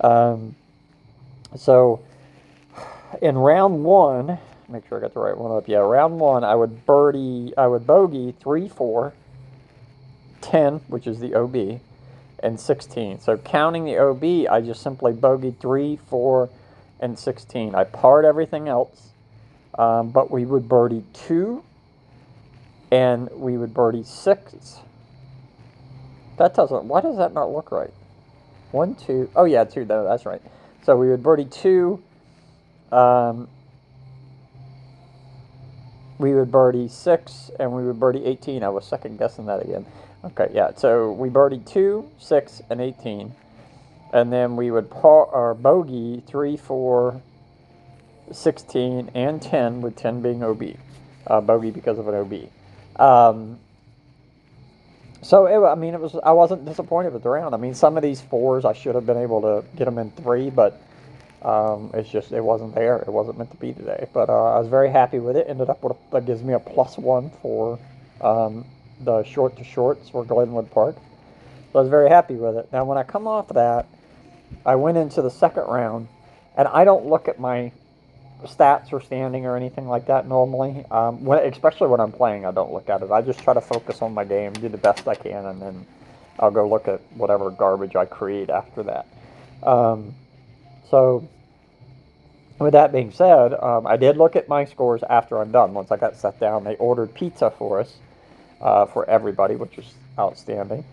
Um, 0.00 0.56
so 1.56 2.02
in 3.22 3.36
round 3.38 3.84
one, 3.84 4.38
make 4.68 4.86
sure 4.88 4.98
I 4.98 5.00
got 5.00 5.14
the 5.14 5.20
right 5.20 5.36
one 5.36 5.56
up. 5.56 5.68
Yeah, 5.68 5.78
round 5.78 6.18
one, 6.18 6.44
I 6.44 6.54
would 6.54 6.84
birdie, 6.86 7.52
I 7.56 7.66
would 7.66 7.86
bogey 7.86 8.34
3, 8.40 8.68
4, 8.68 9.12
10, 10.40 10.74
which 10.88 11.06
is 11.06 11.20
the 11.20 11.34
OB, 11.34 11.80
and 12.40 12.58
16. 12.58 13.20
So 13.20 13.36
counting 13.38 13.84
the 13.84 13.98
OB, 13.98 14.50
I 14.50 14.60
just 14.60 14.82
simply 14.82 15.12
bogeyed 15.12 15.58
3, 15.58 15.96
4, 15.96 16.48
and 17.00 17.18
16. 17.18 17.74
I 17.74 17.84
parred 17.84 18.24
everything 18.24 18.68
else, 18.68 19.10
um, 19.78 20.10
but 20.10 20.30
we 20.30 20.44
would 20.44 20.68
birdie 20.68 21.04
2, 21.12 21.62
and 22.90 23.30
we 23.32 23.56
would 23.56 23.74
birdie 23.74 24.04
6, 24.04 24.80
that 26.38 26.54
doesn't. 26.54 26.84
Why 26.84 27.00
does 27.00 27.16
that 27.16 27.32
not 27.34 27.52
look 27.52 27.72
right? 27.72 27.92
One, 28.72 28.94
two. 28.94 29.30
Oh 29.36 29.44
yeah, 29.44 29.64
two. 29.64 29.84
No, 29.84 30.04
that's 30.04 30.26
right. 30.26 30.42
So 30.84 30.96
we 30.96 31.08
would 31.08 31.22
birdie 31.22 31.46
two. 31.46 32.02
Um, 32.92 33.48
we 36.18 36.34
would 36.34 36.50
birdie 36.50 36.88
six, 36.88 37.50
and 37.58 37.72
we 37.72 37.84
would 37.84 38.00
birdie 38.00 38.24
eighteen. 38.24 38.62
I 38.62 38.68
was 38.68 38.84
second 38.86 39.18
guessing 39.18 39.46
that 39.46 39.62
again. 39.62 39.86
Okay, 40.24 40.50
yeah. 40.52 40.72
So 40.76 41.12
we 41.12 41.28
birdie 41.28 41.60
two, 41.60 42.10
six, 42.18 42.62
and 42.70 42.80
eighteen, 42.80 43.34
and 44.12 44.32
then 44.32 44.56
we 44.56 44.70
would 44.70 44.90
par 44.90 45.26
or 45.26 45.54
bogey 45.54 46.22
three, 46.26 46.56
four, 46.56 47.20
16, 48.32 49.10
and 49.14 49.40
10, 49.40 49.80
with 49.80 49.96
10 49.96 50.22
being 50.22 50.42
OB, 50.42 50.62
uh, 51.26 51.40
bogey 51.40 51.70
because 51.70 51.98
of 51.98 52.08
an 52.08 52.14
OB. 52.14 53.00
Um, 53.00 53.58
so 55.22 55.46
it, 55.46 55.66
I 55.66 55.74
mean, 55.74 55.94
it 55.94 56.00
was. 56.00 56.16
I 56.22 56.32
wasn't 56.32 56.64
disappointed 56.64 57.12
with 57.12 57.22
the 57.22 57.30
round. 57.30 57.54
I 57.54 57.58
mean, 57.58 57.74
some 57.74 57.96
of 57.96 58.02
these 58.02 58.20
fours 58.20 58.64
I 58.64 58.72
should 58.72 58.94
have 58.94 59.06
been 59.06 59.16
able 59.16 59.40
to 59.42 59.64
get 59.76 59.86
them 59.86 59.98
in 59.98 60.10
three, 60.10 60.50
but 60.50 60.80
um, 61.42 61.90
it's 61.94 62.08
just 62.08 62.32
it 62.32 62.40
wasn't 62.42 62.74
there. 62.74 62.98
It 62.98 63.08
wasn't 63.08 63.38
meant 63.38 63.50
to 63.50 63.56
be 63.56 63.72
today. 63.72 64.08
But 64.12 64.28
uh, 64.28 64.54
I 64.54 64.58
was 64.58 64.68
very 64.68 64.90
happy 64.90 65.18
with 65.18 65.36
it. 65.36 65.46
Ended 65.48 65.70
up 65.70 65.82
with 65.82 65.96
a, 65.96 65.96
that 66.12 66.26
gives 66.26 66.42
me 66.42 66.52
a 66.54 66.58
plus 66.58 66.98
one 66.98 67.30
for 67.42 67.78
um, 68.20 68.64
the 69.00 69.24
short 69.24 69.56
to 69.56 69.64
shorts 69.64 70.08
for 70.08 70.24
Glenwood 70.24 70.70
Park. 70.70 70.96
So 71.72 71.78
I 71.78 71.82
was 71.82 71.90
very 71.90 72.08
happy 72.08 72.34
with 72.34 72.56
it. 72.56 72.68
Now 72.72 72.84
when 72.84 72.98
I 72.98 73.02
come 73.02 73.26
off 73.26 73.48
that, 73.48 73.86
I 74.64 74.76
went 74.76 74.96
into 74.96 75.22
the 75.22 75.30
second 75.30 75.64
round, 75.64 76.08
and 76.56 76.68
I 76.68 76.84
don't 76.84 77.06
look 77.06 77.28
at 77.28 77.38
my 77.40 77.72
stats 78.44 78.92
or 78.92 79.00
standing 79.00 79.46
or 79.46 79.56
anything 79.56 79.88
like 79.88 80.06
that 80.06 80.28
normally. 80.28 80.84
Um, 80.90 81.24
when, 81.24 81.44
especially 81.52 81.88
when 81.88 82.00
I'm 82.00 82.12
playing, 82.12 82.44
I 82.44 82.50
don't 82.50 82.72
look 82.72 82.88
at 82.88 83.02
it. 83.02 83.10
I 83.10 83.22
just 83.22 83.40
try 83.40 83.54
to 83.54 83.60
focus 83.60 84.02
on 84.02 84.14
my 84.14 84.24
game, 84.24 84.52
do 84.52 84.68
the 84.68 84.78
best 84.78 85.08
I 85.08 85.14
can, 85.14 85.46
and 85.46 85.60
then 85.60 85.86
I'll 86.38 86.50
go 86.50 86.68
look 86.68 86.88
at 86.88 87.00
whatever 87.14 87.50
garbage 87.50 87.96
I 87.96 88.04
create 88.04 88.50
after 88.50 88.82
that. 88.84 89.06
Um, 89.62 90.14
so, 90.90 91.28
with 92.58 92.72
that 92.72 92.92
being 92.92 93.10
said, 93.10 93.54
um, 93.54 93.86
I 93.86 93.96
did 93.96 94.16
look 94.16 94.36
at 94.36 94.48
my 94.48 94.64
scores 94.64 95.02
after 95.08 95.38
I'm 95.38 95.50
done. 95.50 95.74
Once 95.74 95.90
I 95.90 95.96
got 95.96 96.16
set 96.16 96.38
down, 96.38 96.64
they 96.64 96.76
ordered 96.76 97.14
pizza 97.14 97.50
for 97.50 97.80
us, 97.80 97.94
uh, 98.60 98.86
for 98.86 99.08
everybody, 99.08 99.56
which 99.56 99.78
is 99.78 99.92
outstanding. 100.18 100.84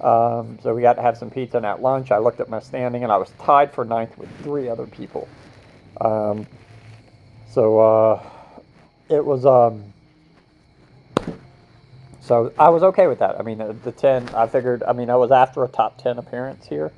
Um, 0.00 0.58
so 0.62 0.74
we 0.74 0.80
got 0.80 0.94
to 0.94 1.02
have 1.02 1.18
some 1.18 1.30
pizza 1.30 1.58
and 1.58 1.66
at 1.66 1.82
lunch. 1.82 2.10
I 2.10 2.18
looked 2.18 2.40
at 2.40 2.48
my 2.48 2.60
standing, 2.60 3.02
and 3.02 3.12
I 3.12 3.18
was 3.18 3.30
tied 3.38 3.72
for 3.72 3.84
ninth 3.84 4.16
with 4.16 4.30
three 4.42 4.68
other 4.68 4.86
people. 4.86 5.28
Um, 6.00 6.46
so 7.50 7.78
uh, 7.80 8.22
it 9.08 9.24
was. 9.24 9.44
Um, 9.44 9.84
so 12.20 12.52
I 12.58 12.68
was 12.68 12.82
okay 12.82 13.06
with 13.06 13.18
that. 13.18 13.38
I 13.38 13.42
mean, 13.42 13.58
the, 13.58 13.72
the 13.72 13.92
ten. 13.92 14.28
I 14.30 14.46
figured. 14.46 14.82
I 14.82 14.92
mean, 14.92 15.10
I 15.10 15.16
was 15.16 15.30
after 15.30 15.64
a 15.64 15.68
top 15.68 15.98
ten 15.98 16.18
appearance 16.18 16.66
here, 16.66 16.92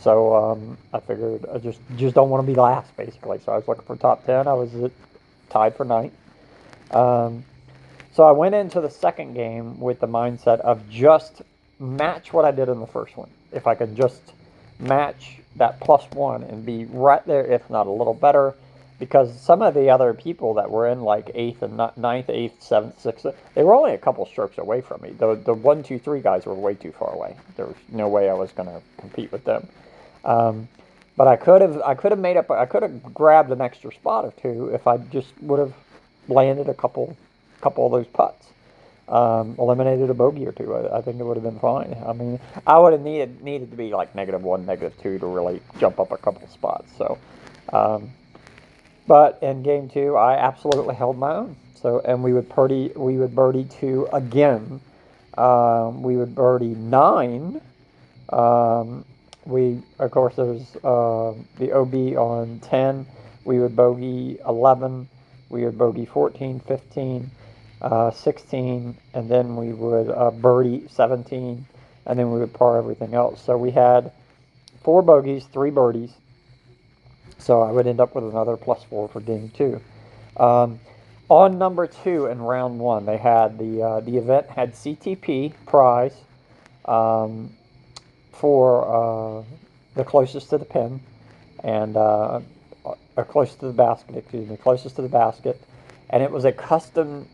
so 0.00 0.34
um, 0.34 0.78
I 0.92 1.00
figured 1.00 1.46
I 1.52 1.58
just 1.58 1.80
just 1.96 2.14
don't 2.14 2.30
want 2.30 2.44
to 2.44 2.52
be 2.52 2.58
last, 2.58 2.94
basically. 2.96 3.38
So 3.38 3.52
I 3.52 3.56
was 3.56 3.68
looking 3.68 3.84
for 3.84 3.96
top 3.96 4.26
ten. 4.26 4.48
I 4.48 4.54
was 4.54 4.90
tied 5.48 5.76
for 5.76 5.84
ninth. 5.84 6.14
Um, 6.90 7.44
so 8.12 8.24
I 8.24 8.32
went 8.32 8.54
into 8.54 8.80
the 8.80 8.90
second 8.90 9.34
game 9.34 9.80
with 9.80 10.00
the 10.00 10.08
mindset 10.08 10.60
of 10.60 10.88
just 10.90 11.42
match 11.78 12.32
what 12.32 12.44
I 12.44 12.50
did 12.50 12.68
in 12.68 12.80
the 12.80 12.86
first 12.86 13.16
one. 13.16 13.30
If 13.52 13.66
I 13.66 13.74
could 13.74 13.96
just 13.96 14.20
match 14.78 15.38
that 15.56 15.80
plus 15.80 16.04
one 16.10 16.42
and 16.42 16.64
be 16.64 16.84
right 16.86 17.24
there, 17.26 17.44
if 17.44 17.68
not 17.70 17.86
a 17.86 17.90
little 17.90 18.14
better, 18.14 18.54
because 19.02 19.36
some 19.40 19.62
of 19.62 19.74
the 19.74 19.90
other 19.90 20.14
people 20.14 20.54
that 20.54 20.70
were 20.70 20.86
in 20.86 21.00
like 21.00 21.32
eighth 21.34 21.62
and 21.62 21.76
ninth, 21.96 22.30
eighth, 22.30 22.62
seventh, 22.62 23.00
sixth, 23.00 23.26
they 23.56 23.64
were 23.64 23.74
only 23.74 23.94
a 23.94 23.98
couple 23.98 24.24
strokes 24.26 24.58
away 24.58 24.80
from 24.80 25.00
me. 25.02 25.10
The 25.10 25.34
the 25.34 25.54
one, 25.54 25.82
two, 25.82 25.98
three 25.98 26.20
guys 26.20 26.46
were 26.46 26.54
way 26.54 26.74
too 26.74 26.92
far 26.92 27.12
away. 27.12 27.34
There 27.56 27.66
was 27.66 27.74
no 27.88 28.06
way 28.06 28.30
I 28.30 28.34
was 28.34 28.52
going 28.52 28.68
to 28.68 28.80
compete 28.98 29.32
with 29.32 29.42
them. 29.42 29.66
Um, 30.24 30.68
but 31.16 31.26
I 31.26 31.34
could 31.34 31.62
have 31.62 31.82
I 31.82 31.96
could 31.96 32.12
have 32.12 32.20
made 32.20 32.36
up 32.36 32.48
I 32.52 32.64
could 32.64 32.84
have 32.84 33.12
grabbed 33.12 33.50
an 33.50 33.60
extra 33.60 33.92
spot 33.92 34.24
or 34.24 34.32
two 34.40 34.68
if 34.68 34.86
I 34.86 34.98
just 34.98 35.32
would 35.40 35.58
have 35.58 35.74
landed 36.28 36.68
a 36.68 36.74
couple 36.74 37.16
couple 37.60 37.84
of 37.86 37.90
those 37.90 38.06
putts. 38.06 38.46
Um, 39.08 39.56
eliminated 39.58 40.10
a 40.10 40.14
bogey 40.14 40.46
or 40.46 40.52
two. 40.52 40.76
I, 40.76 40.98
I, 40.98 41.02
think 41.02 41.18
it 41.18 41.24
would 41.24 41.36
have 41.36 41.42
been 41.42 41.58
fine. 41.58 41.96
I 42.06 42.12
mean, 42.12 42.38
I 42.68 42.78
would 42.78 42.92
have 42.92 43.02
needed 43.02 43.42
needed 43.42 43.72
to 43.72 43.76
be 43.76 43.92
like 43.92 44.14
negative 44.14 44.44
one, 44.44 44.64
negative 44.64 44.96
two 45.02 45.18
to 45.18 45.26
really 45.26 45.60
jump 45.80 45.98
up 45.98 46.12
a 46.12 46.16
couple 46.16 46.46
spots. 46.46 46.88
So, 46.96 47.18
um, 47.72 48.12
but 49.06 49.38
in 49.42 49.62
game 49.62 49.88
two, 49.88 50.16
I 50.16 50.36
absolutely 50.36 50.94
held 50.94 51.18
my 51.18 51.34
own. 51.34 51.56
So, 51.74 52.00
and 52.00 52.22
we 52.22 52.32
would 52.32 52.48
birdie, 52.48 52.92
we 52.94 53.16
would 53.16 53.34
birdie 53.34 53.64
two 53.64 54.08
again. 54.12 54.80
Um, 55.36 56.02
we 56.02 56.16
would 56.16 56.34
birdie 56.34 56.74
nine. 56.74 57.60
Um, 58.28 59.04
we, 59.44 59.82
of 59.98 60.10
course, 60.10 60.36
there's 60.36 60.76
uh, 60.84 61.34
the 61.58 61.72
OB 61.72 62.16
on 62.16 62.60
10. 62.60 63.06
We 63.44 63.58
would 63.58 63.74
bogey 63.74 64.38
11. 64.46 65.08
We 65.48 65.64
would 65.64 65.76
bogey 65.76 66.06
14, 66.06 66.60
15, 66.60 67.30
uh, 67.82 68.10
16, 68.12 68.96
and 69.14 69.28
then 69.28 69.56
we 69.56 69.72
would 69.72 70.08
uh, 70.08 70.30
birdie 70.30 70.86
17, 70.88 71.66
and 72.06 72.18
then 72.18 72.30
we 72.30 72.38
would 72.38 72.54
par 72.54 72.78
everything 72.78 73.14
else. 73.14 73.42
So 73.42 73.56
we 73.56 73.72
had 73.72 74.12
four 74.82 75.02
bogeys, 75.02 75.44
three 75.46 75.70
birdies, 75.70 76.12
so 77.42 77.62
I 77.62 77.72
would 77.72 77.86
end 77.86 78.00
up 78.00 78.14
with 78.14 78.24
another 78.24 78.56
plus 78.56 78.84
four 78.84 79.08
for 79.08 79.20
game 79.20 79.50
two. 79.54 79.80
Um, 80.36 80.78
on 81.28 81.58
number 81.58 81.86
two 81.86 82.26
in 82.26 82.40
round 82.40 82.78
one, 82.78 83.04
they 83.04 83.16
had 83.16 83.58
the 83.58 83.82
uh, 83.82 84.00
the 84.00 84.16
event 84.16 84.48
had 84.48 84.74
CTP 84.74 85.52
prize 85.66 86.14
um, 86.84 87.52
for 88.32 88.86
uh, 88.86 89.44
the 89.94 90.04
closest 90.04 90.50
to 90.50 90.58
the 90.58 90.64
pin 90.64 91.00
and 91.64 91.96
uh, 91.96 92.40
or 93.16 93.24
closest 93.24 93.60
to 93.60 93.66
the 93.66 93.72
basket. 93.72 94.16
Excuse 94.16 94.48
me, 94.48 94.56
closest 94.56 94.96
to 94.96 95.02
the 95.02 95.08
basket, 95.08 95.60
and 96.10 96.22
it 96.22 96.30
was 96.30 96.44
a 96.44 96.52
custom 96.52 97.26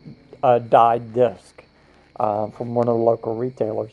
uh, 0.43 0.59
dyed 0.59 1.13
disc 1.13 1.63
uh, 2.19 2.47
from 2.47 2.73
one 2.73 2.87
of 2.87 2.95
the 2.95 3.03
local 3.03 3.35
retailers, 3.35 3.91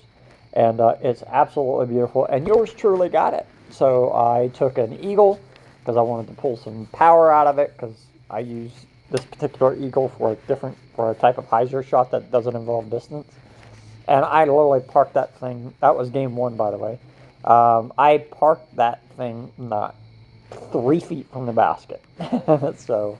and 0.52 0.80
uh, 0.80 0.94
it's 1.02 1.22
absolutely 1.24 1.86
beautiful. 1.86 2.24
And 2.26 2.46
yours 2.46 2.72
truly 2.72 3.08
got 3.08 3.34
it. 3.34 3.46
So 3.70 4.14
I 4.14 4.48
took 4.54 4.78
an 4.78 5.02
eagle 5.04 5.40
because 5.86 5.96
I 5.96 6.00
wanted 6.00 6.26
to 6.26 6.34
pull 6.34 6.56
some 6.56 6.86
power 6.86 7.32
out 7.32 7.46
of 7.46 7.60
it 7.60 7.72
because 7.72 7.94
I 8.28 8.40
use 8.40 8.72
this 9.08 9.24
particular 9.24 9.76
eagle 9.76 10.08
for 10.08 10.32
a 10.32 10.34
different 10.48 10.76
for 10.96 11.12
a 11.12 11.14
type 11.14 11.38
of 11.38 11.48
hyzer 11.48 11.86
shot 11.86 12.10
that 12.10 12.32
doesn't 12.32 12.56
involve 12.56 12.90
distance. 12.90 13.32
And 14.08 14.24
I 14.24 14.40
literally 14.40 14.80
parked 14.80 15.14
that 15.14 15.38
thing. 15.38 15.72
That 15.80 15.96
was 15.96 16.10
game 16.10 16.34
one, 16.34 16.56
by 16.56 16.72
the 16.72 16.76
way. 16.76 16.98
Um, 17.44 17.92
I 17.96 18.18
parked 18.18 18.74
that 18.74 19.00
thing 19.16 19.52
not 19.58 19.94
three 20.72 20.98
feet 20.98 21.30
from 21.30 21.46
the 21.46 21.52
basket. 21.52 22.02
so, 22.78 23.16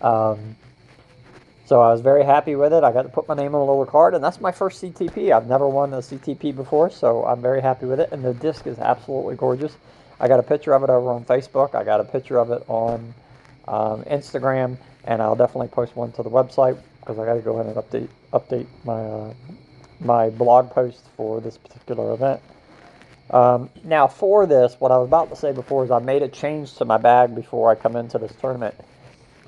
um, 0.00 0.54
so 1.66 1.80
I 1.80 1.90
was 1.90 2.00
very 2.00 2.24
happy 2.24 2.54
with 2.54 2.72
it. 2.72 2.84
I 2.84 2.92
got 2.92 3.02
to 3.02 3.08
put 3.08 3.26
my 3.26 3.34
name 3.34 3.56
on 3.56 3.60
a 3.60 3.64
little 3.64 3.86
card, 3.86 4.14
and 4.14 4.22
that's 4.22 4.40
my 4.40 4.52
first 4.52 4.80
CTP. 4.80 5.32
I've 5.32 5.48
never 5.48 5.68
won 5.68 5.92
a 5.92 5.98
CTP 5.98 6.54
before, 6.54 6.90
so 6.90 7.24
I'm 7.24 7.42
very 7.42 7.60
happy 7.60 7.86
with 7.86 7.98
it. 7.98 8.10
And 8.12 8.24
the 8.24 8.34
disc 8.34 8.68
is 8.68 8.78
absolutely 8.78 9.34
gorgeous. 9.34 9.76
I 10.20 10.28
got 10.28 10.40
a 10.40 10.42
picture 10.42 10.74
of 10.74 10.82
it 10.82 10.90
over 10.90 11.10
on 11.10 11.24
Facebook. 11.24 11.74
I 11.74 11.84
got 11.84 12.00
a 12.00 12.04
picture 12.04 12.38
of 12.38 12.50
it 12.50 12.64
on 12.68 13.14
um, 13.68 14.04
Instagram, 14.04 14.76
and 15.04 15.20
I'll 15.20 15.36
definitely 15.36 15.68
post 15.68 15.96
one 15.96 16.12
to 16.12 16.22
the 16.22 16.30
website 16.30 16.78
because 17.00 17.18
I 17.18 17.24
got 17.24 17.34
to 17.34 17.40
go 17.40 17.60
in 17.60 17.66
and 17.66 17.76
update 17.76 18.08
update 18.32 18.66
my 18.84 19.00
uh, 19.00 19.34
my 20.00 20.30
blog 20.30 20.70
post 20.70 21.06
for 21.16 21.40
this 21.40 21.56
particular 21.56 22.12
event. 22.14 22.40
Um, 23.30 23.70
now, 23.84 24.06
for 24.06 24.46
this, 24.46 24.76
what 24.78 24.92
I 24.92 24.98
was 24.98 25.08
about 25.08 25.30
to 25.30 25.36
say 25.36 25.52
before 25.52 25.84
is 25.84 25.90
I 25.90 25.98
made 25.98 26.22
a 26.22 26.28
change 26.28 26.74
to 26.74 26.84
my 26.84 26.98
bag 26.98 27.34
before 27.34 27.70
I 27.70 27.74
come 27.74 27.96
into 27.96 28.18
this 28.18 28.32
tournament. 28.40 28.74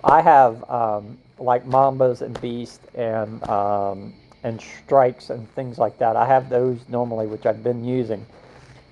I 0.02 0.22
have 0.22 0.68
um, 0.70 1.18
like 1.38 1.66
Mambas 1.66 2.22
and 2.22 2.40
Beast 2.40 2.80
and 2.94 3.46
um, 3.48 4.14
and 4.42 4.60
Strikes 4.60 5.30
and 5.30 5.50
things 5.54 5.78
like 5.78 5.98
that. 5.98 6.16
I 6.16 6.26
have 6.26 6.48
those 6.48 6.78
normally, 6.88 7.26
which 7.26 7.46
I've 7.46 7.62
been 7.62 7.84
using. 7.84 8.24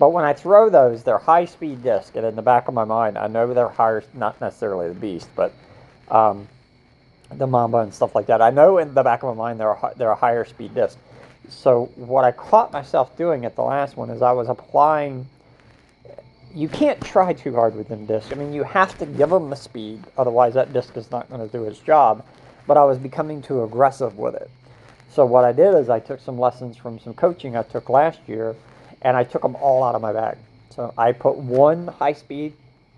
But 0.04 0.11
when 0.11 0.26
I 0.26 0.34
throw 0.34 0.68
those, 0.68 1.02
they're 1.02 1.16
high 1.16 1.46
speed 1.46 1.82
disc, 1.82 2.14
and 2.14 2.26
in 2.26 2.37
the 2.37 2.42
back 2.42 2.68
of 2.68 2.75
my 2.75 2.84
mind, 2.84 3.16
I 3.16 3.26
know 3.26 3.54
they're 3.54 3.70
higher, 3.70 4.04
not 4.12 4.38
necessarily 4.38 4.88
the 4.88 4.94
Beast, 4.94 5.30
but 5.34 5.50
um, 6.11 6.46
the 7.32 7.46
Mamba 7.46 7.78
and 7.78 7.94
stuff 7.94 8.14
like 8.14 8.26
that. 8.26 8.42
I 8.42 8.50
know 8.50 8.76
in 8.76 8.92
the 8.92 9.02
back 9.02 9.23
of 9.23 9.34
my 9.34 9.42
mind 9.42 9.61
they're 9.61 9.70
a, 9.70 9.92
they're 9.96 10.11
a 10.11 10.14
higher 10.14 10.44
speed 10.44 10.75
disc. 10.75 10.99
So 11.49 11.87
what 11.96 12.23
I 12.23 12.32
caught 12.32 12.70
myself 12.70 13.16
doing 13.16 13.46
at 13.46 13.56
the 13.56 13.62
last 13.62 13.96
one 13.96 14.11
is 14.11 14.20
I 14.20 14.32
was 14.32 14.50
applying. 14.50 15.26
You 16.54 16.68
can't 16.68 17.00
try 17.00 17.32
too 17.32 17.54
hard 17.54 17.75
with 17.75 17.88
them 17.88 18.04
discs. 18.04 18.30
I 18.30 18.34
mean, 18.34 18.52
you 18.52 18.62
have 18.62 18.99
to 18.99 19.06
give 19.06 19.30
them 19.30 19.49
the 19.49 19.56
speed, 19.56 20.04
otherwise 20.18 20.52
that 20.52 20.75
disc 20.75 20.99
is 20.99 21.11
not 21.11 21.30
going 21.30 21.40
to 21.40 21.50
do 21.50 21.64
its 21.64 21.78
job. 21.78 22.23
But 22.66 22.76
I 22.76 22.84
was 22.84 22.99
becoming 22.99 23.40
too 23.40 23.64
aggressive 23.64 24.18
with 24.18 24.34
it. 24.34 24.50
So 25.08 25.25
what 25.25 25.46
I 25.46 25.52
did 25.52 25.75
is 25.75 25.88
I 25.88 25.99
took 25.99 26.20
some 26.20 26.38
lessons 26.38 26.76
from 26.76 26.99
some 26.99 27.14
coaching 27.14 27.56
I 27.56 27.62
took 27.62 27.88
last 27.88 28.18
year 28.26 28.54
and 29.04 29.16
I 29.16 29.23
took 29.23 29.42
them 29.42 29.54
all 29.56 29.84
out 29.84 29.94
of 29.94 30.02
my 30.02 30.12
bag. 30.12 30.38
So 30.70 30.92
I 30.99 31.12
put 31.12 31.37
one 31.37 31.87
high 31.87 32.14
speed 32.14 32.54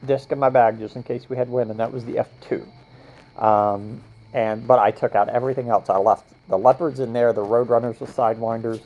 disc 0.07 0.33
in 0.33 0.39
my 0.39 0.49
bag 0.49 0.79
just 0.79 0.97
in 0.97 1.03
case 1.03 1.29
we 1.29 1.37
had 1.37 1.51
wind, 1.51 1.71
and 1.71 1.79
that 1.81 1.93
was 1.93 2.05
the 2.05 2.25
F2. 2.25 3.43
Um, 3.43 4.01
and 4.33 4.67
but 4.67 4.79
I 4.79 4.91
took 4.93 5.15
out 5.15 5.29
everything 5.29 5.69
else. 5.69 5.91
I 5.91 5.99
left 5.99 6.25
the 6.49 6.57
leopards 6.57 7.01
in 7.01 7.13
there, 7.13 7.33
the 7.33 7.45
roadrunners, 7.45 7.99
the 7.99 8.07
sidewinders, 8.07 8.83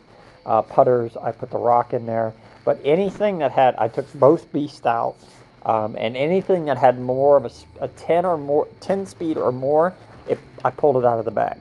uh, 0.47 0.63
putters. 0.63 1.17
I 1.17 1.31
put 1.31 1.51
the 1.51 1.59
rock 1.59 1.93
in 1.93 2.07
there. 2.07 2.33
But 2.65 2.81
anything 2.85 3.39
that 3.39 3.53
had, 3.53 3.75
I 3.77 3.89
took 3.89 4.13
both 4.15 4.53
beasts 4.53 4.85
out, 4.85 5.17
um, 5.65 5.97
and 5.99 6.17
anything 6.17 6.65
that 6.67 6.79
had 6.79 7.01
more 7.01 7.37
of 7.37 7.45
a, 7.45 7.85
a 7.85 7.89
10 7.89 8.25
or 8.25 8.37
more, 8.37 8.69
10 8.81 9.07
speed 9.07 9.37
or 9.37 9.51
more, 9.51 9.95
it, 10.29 10.39
I 10.65 10.71
pulled 10.71 10.97
it 10.97 11.05
out 11.05 11.19
of 11.19 11.25
the 11.25 11.31
bag 11.31 11.59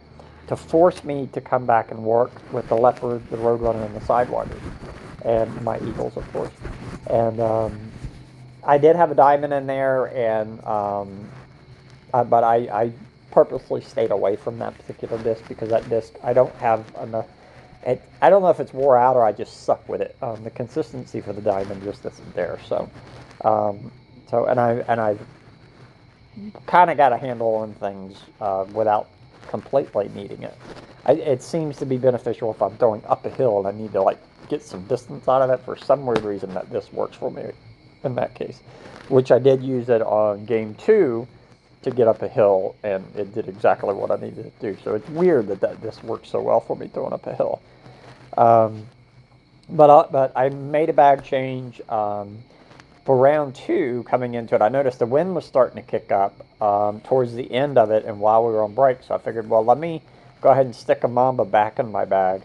to 0.48 0.56
force 0.56 1.04
me 1.04 1.30
to 1.32 1.42
come 1.42 1.66
back 1.66 1.92
and 1.92 2.04
work 2.04 2.32
with 2.52 2.68
the 2.70 2.76
leopard, 2.76 3.28
the 3.30 3.38
roadrunner, 3.38 3.86
and 3.86 3.96
the 3.96 4.02
sidewinders 4.02 4.60
and 5.26 5.62
my 5.64 5.78
Eagles, 5.78 6.18
of 6.18 6.32
course. 6.32 6.52
And 7.08 7.40
um, 7.40 7.80
I 8.64 8.78
did 8.78 8.96
have 8.96 9.12
a 9.12 9.16
diamond 9.16 9.54
in 9.54 9.68
there, 9.68 10.06
and 10.16 10.64
um, 10.66 11.30
uh, 12.14 12.24
but 12.24 12.44
I, 12.44 12.56
I 12.84 12.92
purposely 13.32 13.82
stayed 13.82 14.12
away 14.12 14.36
from 14.36 14.58
that 14.60 14.78
particular 14.78 15.22
disc 15.24 15.44
because 15.48 15.70
that 15.70 15.88
disc 15.90 16.16
I 16.24 16.34
don't 16.34 16.54
have 16.56 16.86
enough. 17.02 17.28
It, 17.86 18.02
I 18.22 18.30
don't 18.30 18.42
know 18.42 18.50
if 18.50 18.60
it's 18.60 18.74
wore 18.74 18.98
out 18.98 19.16
or 19.16 19.24
I 19.24 19.32
just 19.32 19.64
suck 19.64 19.88
with 19.88 20.02
it. 20.02 20.16
Um, 20.22 20.44
the 20.44 20.50
consistency 20.50 21.22
for 21.22 21.34
the 21.34 21.42
diamond 21.42 21.84
just 21.84 22.06
isn't 22.06 22.36
there. 22.36 22.60
So, 22.68 22.90
um, 23.46 23.92
so 24.30 24.46
and 24.46 24.60
I 24.60 24.74
and 24.88 25.00
I've 25.00 25.20
kind 26.66 26.90
of 26.90 26.98
got 26.98 27.14
a 27.14 27.18
handle 27.18 27.56
on 27.56 27.74
things 27.76 28.18
uh, 28.42 28.66
without 28.74 29.10
completely 29.48 30.10
needing 30.16 30.44
it. 30.44 30.56
I, 31.06 31.14
it 31.14 31.42
seems 31.42 31.78
to 31.78 31.86
be 31.86 31.98
beneficial 31.98 32.52
if 32.52 32.62
I'm 32.62 32.76
going 32.78 33.02
up 33.08 33.26
a 33.26 33.30
hill 33.30 33.60
and 33.60 33.68
I 33.68 33.80
need 33.80 33.94
to 33.94 34.02
like 34.02 34.20
get 34.50 34.64
some 34.64 34.84
distance 34.86 35.28
out 35.28 35.42
of 35.42 35.50
it. 35.50 35.64
For 35.64 35.78
some 35.78 36.06
weird 36.06 36.24
reason, 36.24 36.54
that 36.54 36.70
this 36.70 36.92
works 36.92 37.16
for 37.16 37.32
me 37.32 37.52
in 38.04 38.16
that 38.16 38.34
case, 38.36 38.60
which 39.08 39.32
I 39.32 39.40
did 39.40 39.62
use 39.62 39.90
it 39.90 40.02
on 40.02 40.46
game 40.46 40.76
two 40.76 41.28
to 41.82 41.92
get 41.92 42.08
up 42.08 42.22
a 42.22 42.28
hill, 42.28 42.76
and 42.84 43.06
it 43.16 43.34
did 43.34 43.48
exactly 43.48 43.94
what 43.94 44.12
I 44.12 44.16
needed 44.16 44.52
to 44.60 44.72
do. 44.72 44.78
So 44.84 44.96
it's 44.96 45.08
weird 45.10 45.48
that, 45.48 45.62
that 45.62 45.82
this 45.82 46.04
works 46.04 46.30
so 46.30 46.42
well 46.42 46.60
for 46.60 46.76
me 46.76 46.88
throwing 46.88 47.14
up 47.14 47.26
a 47.26 47.34
hill. 47.34 47.62
Um, 48.38 48.86
but 49.70 49.90
I, 49.90 50.12
but 50.12 50.32
I 50.36 50.50
made 50.50 50.90
a 50.90 50.94
bag 50.94 51.24
change 51.24 51.80
um, 51.90 52.40
for 53.06 53.16
round 53.16 53.56
two. 53.56 54.04
Coming 54.10 54.34
into 54.34 54.56
it, 54.56 54.62
I 54.62 54.70
noticed 54.70 55.00
the 55.00 55.06
wind 55.06 55.36
was 55.36 55.46
starting 55.46 55.82
to 55.82 55.90
kick 55.90 56.12
up 56.12 56.46
um, 56.62 57.00
towards 57.02 57.34
the 57.34 57.50
end 57.52 57.78
of 57.78 57.92
it, 57.92 58.04
and 58.06 58.20
while 58.20 58.46
we 58.46 58.52
were 58.52 58.64
on 58.64 58.74
break, 58.74 59.04
so 59.04 59.16
I 59.16 59.18
figured, 59.18 59.50
well, 59.50 59.64
let 59.64 59.78
me 59.78 60.02
go 60.42 60.50
ahead 60.50 60.66
and 60.66 60.76
stick 60.76 61.04
a 61.04 61.08
Mamba 61.08 61.46
back 61.46 61.80
in 61.80 61.92
my 61.92 62.06
bag 62.06 62.42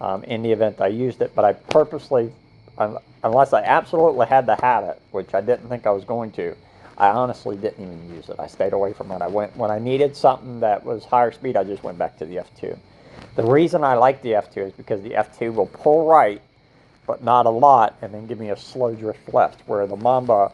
um, 0.00 0.24
in 0.24 0.42
the 0.42 0.52
event 0.52 0.80
I 0.80 0.88
used 0.88 1.20
it. 1.22 1.32
But 1.34 1.44
I 1.44 1.52
purposely, 1.52 2.32
unless 3.22 3.52
I 3.52 3.62
absolutely 3.62 4.26
had 4.26 4.46
to 4.46 4.56
have 4.56 4.84
it, 4.84 5.00
which 5.10 5.34
I 5.34 5.40
didn't 5.40 5.68
think 5.68 5.86
I 5.86 5.90
was 5.90 6.04
going 6.04 6.32
to, 6.32 6.54
I 6.98 7.08
honestly 7.10 7.56
didn't 7.56 7.84
even 7.84 8.14
use 8.14 8.28
it. 8.28 8.36
I 8.40 8.48
stayed 8.48 8.72
away 8.72 8.92
from 8.92 9.12
it. 9.12 9.22
I 9.22 9.28
went 9.28 9.56
when 9.56 9.70
I 9.70 9.78
needed 9.78 10.16
something 10.16 10.60
that 10.60 10.84
was 10.84 11.04
higher 11.04 11.30
speed. 11.30 11.56
I 11.56 11.62
just 11.62 11.84
went 11.84 11.96
back 11.96 12.18
to 12.18 12.26
the 12.26 12.36
F2. 12.36 12.76
The 13.36 13.44
reason 13.44 13.84
I 13.84 13.94
like 13.94 14.20
the 14.22 14.32
F2 14.32 14.56
is 14.68 14.72
because 14.72 15.00
the 15.02 15.10
F2 15.10 15.54
will 15.54 15.66
pull 15.66 16.08
right, 16.08 16.42
but 17.06 17.22
not 17.22 17.46
a 17.46 17.50
lot, 17.50 17.96
and 18.02 18.12
then 18.12 18.26
give 18.26 18.40
me 18.40 18.50
a 18.50 18.56
slow 18.56 18.94
drift 18.94 19.32
left. 19.32 19.60
Where 19.68 19.86
the 19.86 19.96
Mamba, 19.96 20.50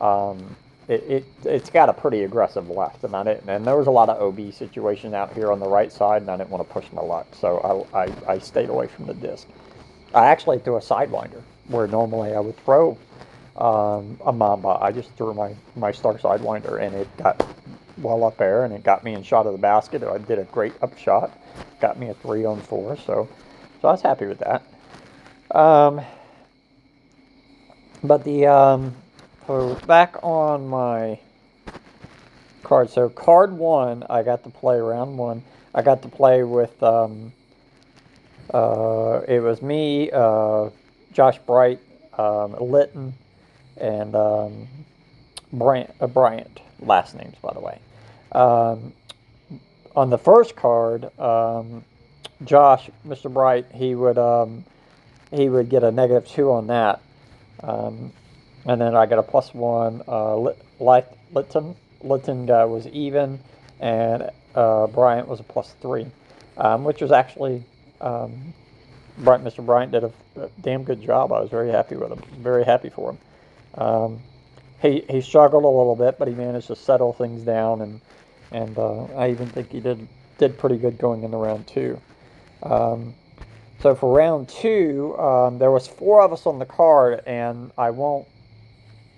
um, 0.00 0.56
it, 0.90 1.24
it 1.44 1.62
has 1.62 1.70
got 1.70 1.88
a 1.88 1.92
pretty 1.92 2.24
aggressive 2.24 2.68
left, 2.68 3.04
and 3.04 3.14
I 3.14 3.22
didn't. 3.22 3.48
And 3.48 3.64
there 3.64 3.76
was 3.76 3.86
a 3.86 3.92
lot 3.92 4.08
of 4.08 4.20
OB 4.20 4.52
situation 4.52 5.14
out 5.14 5.32
here 5.32 5.52
on 5.52 5.60
the 5.60 5.68
right 5.68 5.92
side, 5.92 6.22
and 6.22 6.30
I 6.30 6.36
didn't 6.36 6.50
want 6.50 6.66
to 6.66 6.72
push 6.72 6.86
my 6.92 7.02
luck, 7.02 7.28
so 7.34 7.86
I, 7.94 8.04
I, 8.04 8.32
I 8.34 8.38
stayed 8.38 8.68
away 8.68 8.88
from 8.88 9.06
the 9.06 9.14
disc. 9.14 9.46
I 10.14 10.26
actually 10.26 10.58
threw 10.58 10.76
a 10.76 10.80
sidewinder 10.80 11.42
where 11.68 11.86
normally 11.86 12.34
I 12.34 12.40
would 12.40 12.56
throw 12.64 12.98
um, 13.56 14.18
a 14.24 14.32
Mamba. 14.32 14.78
I 14.80 14.90
just 14.90 15.12
threw 15.12 15.32
my, 15.34 15.54
my 15.76 15.92
star 15.92 16.14
sidewinder 16.14 16.80
and 16.80 16.94
it 16.94 17.16
got 17.16 17.46
well 17.98 18.24
up 18.24 18.36
there 18.36 18.64
and 18.64 18.74
it 18.74 18.82
got 18.82 19.04
me 19.04 19.14
in 19.14 19.22
shot 19.22 19.46
of 19.46 19.52
the 19.52 19.58
basket. 19.58 20.02
I 20.02 20.18
did 20.18 20.38
a 20.40 20.44
great 20.44 20.72
up 20.82 20.98
shot, 20.98 21.38
got 21.80 21.98
me 21.98 22.08
a 22.08 22.14
three 22.14 22.44
on 22.44 22.60
four. 22.60 22.96
So, 22.96 23.28
so 23.80 23.88
I 23.88 23.92
was 23.92 24.02
happy 24.02 24.26
with 24.26 24.40
that. 24.40 24.62
Um, 25.56 26.00
but 28.02 28.24
the 28.24 28.46
um, 28.46 28.96
so 29.50 29.74
back 29.84 30.14
on 30.22 30.68
my 30.68 31.18
card. 32.62 32.88
So 32.88 33.08
card 33.08 33.52
one, 33.52 34.04
I 34.08 34.22
got 34.22 34.44
to 34.44 34.50
play 34.50 34.78
round 34.78 35.18
one. 35.18 35.42
I 35.74 35.82
got 35.82 36.02
to 36.02 36.08
play 36.08 36.44
with 36.44 36.80
um, 36.84 37.32
uh, 38.54 39.22
it 39.26 39.40
was 39.40 39.60
me, 39.60 40.08
uh, 40.12 40.70
Josh 41.12 41.38
Bright, 41.38 41.80
um, 42.16 42.54
Litton, 42.60 43.12
and 43.76 44.14
um, 44.14 44.68
Bryant, 45.52 45.90
uh, 46.00 46.06
Bryant, 46.06 46.60
last 46.78 47.16
names, 47.16 47.34
by 47.42 47.52
the 47.52 47.60
way. 47.60 47.80
Um, 48.30 48.92
on 49.96 50.10
the 50.10 50.18
first 50.18 50.54
card, 50.54 51.10
um, 51.18 51.84
Josh, 52.44 52.88
Mr. 53.04 53.32
Bright, 53.32 53.66
he 53.74 53.96
would 53.96 54.16
um, 54.16 54.64
he 55.32 55.48
would 55.48 55.68
get 55.68 55.82
a 55.82 55.90
negative 55.90 56.28
two 56.28 56.52
on 56.52 56.68
that, 56.68 57.00
um, 57.64 58.12
and 58.66 58.80
then 58.80 58.94
I 58.94 59.06
got 59.06 59.18
a 59.18 59.22
plus 59.22 59.54
one. 59.54 60.02
Uh, 60.06 60.36
Lit- 60.36 61.16
Litton 61.32 61.76
Litton 62.02 62.46
guy 62.46 62.64
was 62.64 62.86
even, 62.88 63.38
and 63.80 64.30
uh, 64.54 64.86
Bryant 64.86 65.28
was 65.28 65.40
a 65.40 65.44
plus 65.44 65.74
three, 65.80 66.06
um, 66.56 66.84
which 66.84 67.00
was 67.00 67.12
actually 67.12 67.64
um, 68.00 68.54
Bryant, 69.18 69.44
Mr. 69.44 69.64
Bryant 69.64 69.92
did 69.92 70.04
a, 70.04 70.12
a, 70.36 70.48
damn 70.62 70.84
good 70.84 71.02
job. 71.02 71.32
I 71.32 71.40
was 71.40 71.50
very 71.50 71.70
happy 71.70 71.96
with 71.96 72.10
him. 72.10 72.22
Very 72.38 72.64
happy 72.64 72.88
for 72.88 73.10
him. 73.10 73.18
Um, 73.74 74.20
he 74.80 75.04
he 75.10 75.20
struggled 75.20 75.64
a 75.64 75.68
little 75.68 75.96
bit, 75.96 76.18
but 76.18 76.28
he 76.28 76.34
managed 76.34 76.68
to 76.68 76.76
settle 76.76 77.12
things 77.12 77.42
down, 77.42 77.82
and 77.82 78.00
and 78.50 78.78
uh, 78.78 79.04
I 79.16 79.30
even 79.30 79.46
think 79.46 79.70
he 79.70 79.80
did 79.80 80.08
did 80.38 80.58
pretty 80.58 80.78
good 80.78 80.98
going 80.98 81.22
into 81.22 81.36
round 81.36 81.66
two. 81.66 82.00
Um, 82.62 83.14
so 83.80 83.94
for 83.94 84.14
round 84.14 84.48
two, 84.48 85.16
um, 85.18 85.58
there 85.58 85.70
was 85.70 85.86
four 85.86 86.22
of 86.22 86.32
us 86.32 86.46
on 86.46 86.58
the 86.58 86.66
card, 86.66 87.22
and 87.26 87.70
I 87.76 87.90
won't. 87.90 88.26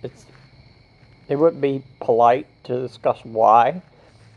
It's 0.03 0.27
it 1.29 1.37
wouldn't 1.37 1.63
be 1.63 1.83
polite 2.01 2.47
to 2.65 2.81
discuss 2.81 3.25
why, 3.25 3.81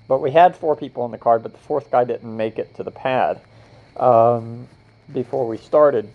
but 0.08 0.21
we 0.21 0.32
had 0.32 0.56
four 0.56 0.75
people 0.75 1.04
on 1.04 1.12
the 1.12 1.17
card, 1.17 1.43
but 1.43 1.51
the 1.51 1.60
fourth 1.60 1.91
guy 1.91 2.04
didn't 2.04 2.36
make 2.36 2.60
it 2.60 2.73
to 2.75 2.84
the 2.84 2.91
pad 2.91 3.41
um, 3.97 4.67
before 5.12 5.47
we 5.47 5.58
started, 5.58 6.08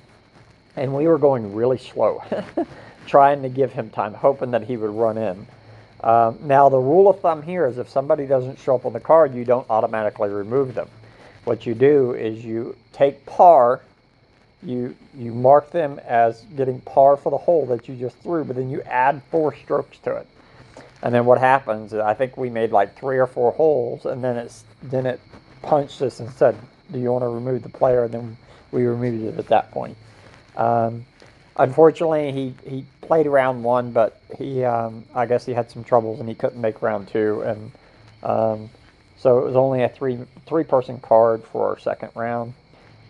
and 0.76 0.94
we 0.94 1.06
were 1.06 1.18
going 1.18 1.54
really 1.54 1.78
slow. 1.78 2.22
trying 3.06 3.42
to 3.42 3.48
give 3.48 3.72
him 3.72 3.90
time, 3.90 4.14
hoping 4.14 4.52
that 4.52 4.62
he 4.62 4.76
would 4.76 4.90
run 4.90 5.18
in. 5.18 5.46
Um, 6.02 6.38
now, 6.42 6.68
the 6.68 6.78
rule 6.78 7.10
of 7.10 7.20
thumb 7.20 7.42
here 7.42 7.66
is 7.66 7.76
if 7.76 7.88
somebody 7.88 8.24
doesn't 8.24 8.58
show 8.58 8.76
up 8.76 8.86
on 8.86 8.92
the 8.92 9.00
card, 9.00 9.34
you 9.34 9.44
don't 9.44 9.68
automatically 9.68 10.30
remove 10.30 10.74
them. 10.74 10.88
What 11.44 11.66
you 11.66 11.74
do 11.74 12.12
is 12.12 12.44
you 12.44 12.76
take 12.92 13.26
par, 13.26 13.80
you 14.62 14.94
you 15.16 15.33
mark 15.33 15.70
them 15.70 15.99
as 16.07 16.42
getting 16.57 16.81
par 16.81 17.16
for 17.16 17.31
the 17.31 17.38
hole 17.38 17.66
that 17.66 17.88
you 17.88 17.96
just 17.96 18.16
threw, 18.18 18.44
but 18.44 18.57
then 18.57 18.70
you 18.70 18.83
add 18.83 19.23
four 19.31 19.55
strokes 19.55 19.99
to 20.01 20.16
it. 20.16 20.27
And 21.03 21.14
then 21.14 21.25
what 21.25 21.38
happens? 21.38 21.92
Is 21.92 21.99
I 21.99 22.14
think 22.14 22.37
we 22.37 22.51
made 22.51 22.73
like 22.73 22.96
three 22.99 23.18
or 23.18 23.27
four 23.27 23.53
holes, 23.53 24.05
and 24.05 24.23
then 24.23 24.37
it's 24.37 24.64
then 24.83 25.07
it 25.07 25.20
punched 25.62 26.03
us 26.03 26.20
and 26.20 26.31
said, 26.33 26.57
"Do 26.92 26.99
you 26.99 27.11
want 27.11 27.23
to 27.23 27.29
remove 27.29 27.62
the 27.62 27.70
player?" 27.70 28.05
And 28.05 28.12
then 28.12 28.37
we 28.70 28.85
removed 28.85 29.25
it 29.25 29.38
at 29.38 29.49
that 29.49 29.70
point. 29.70 29.96
Um, 30.57 31.07
unfortunately, 31.57 32.33
he, 32.33 32.55
he 32.68 32.85
played 33.01 33.27
round 33.27 33.64
one, 33.64 33.92
but 33.92 34.20
he 34.37 34.62
um, 34.64 35.05
I 35.14 35.27
guess 35.27 35.46
he 35.46 35.55
had 35.55 35.70
some 35.70 35.85
troubles 35.85 36.20
and 36.20 36.29
he 36.29 36.35
couldn't 36.35 36.61
make 36.61 36.83
round 36.83 37.09
two, 37.09 37.40
and 37.42 37.73
um, 38.23 38.70
so 39.16 39.38
it 39.38 39.44
was 39.46 39.57
only 39.57 39.83
a 39.83 39.88
three 39.88 40.18
three 40.46 40.64
person 40.64 40.99
card 40.99 41.44
for 41.44 41.68
our 41.68 41.79
second 41.79 42.11
round. 42.14 42.53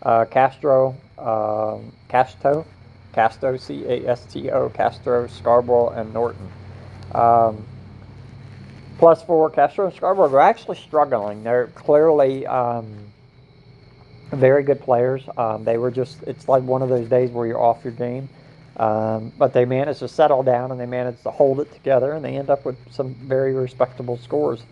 Uh, 0.03 0.25
Castro, 0.25 0.97
um, 1.20 1.92
Casto, 2.09 2.66
Casto, 3.12 3.56
C 3.56 3.85
A 3.85 4.09
S 4.09 4.24
T 4.24 4.50
O, 4.50 4.68
Casto, 4.68 5.26
Scarborough, 5.26 5.90
and 5.90 6.12
Norton. 6.14 6.48
Um, 7.14 7.64
plus 8.98 9.22
four, 9.22 9.50
Casto 9.50 9.87
and 9.87 9.94
Scarborough 9.94 10.33
are 10.33 10.40
actually 10.40 10.76
struggling. 10.76 11.42
They're 11.42 11.68
clearly 11.68 12.46
um, 12.46 12.87
very 14.30 14.62
good 14.62 14.80
players. 14.80 15.22
Um, 15.37 15.64
they 15.64 15.78
were 15.78 15.90
just, 15.90 16.22
it's 16.24 16.48
like 16.48 16.62
one 16.62 16.83
of 16.83 16.88
those 16.88 17.09
days 17.09 17.30
where 17.30 17.46
you're 17.46 17.61
off 17.61 17.83
your 17.85 17.92
game. 17.92 18.28
Um, 18.76 19.33
but 19.37 19.52
they 19.52 19.64
managed 19.64 19.98
to 19.98 20.09
settle 20.09 20.42
down 20.42 20.70
and 20.70 20.80
they 20.80 20.87
managed 20.87 21.22
to 21.24 21.30
hold 21.30 21.61
it 21.61 21.70
together 21.72 22.12
and 22.12 22.24
they 22.24 22.37
end 22.37 22.48
up 22.48 22.64
with 22.64 22.76
some 22.92 23.14
very 23.14 23.52
respectable 23.52 24.16
scores. 24.16 24.62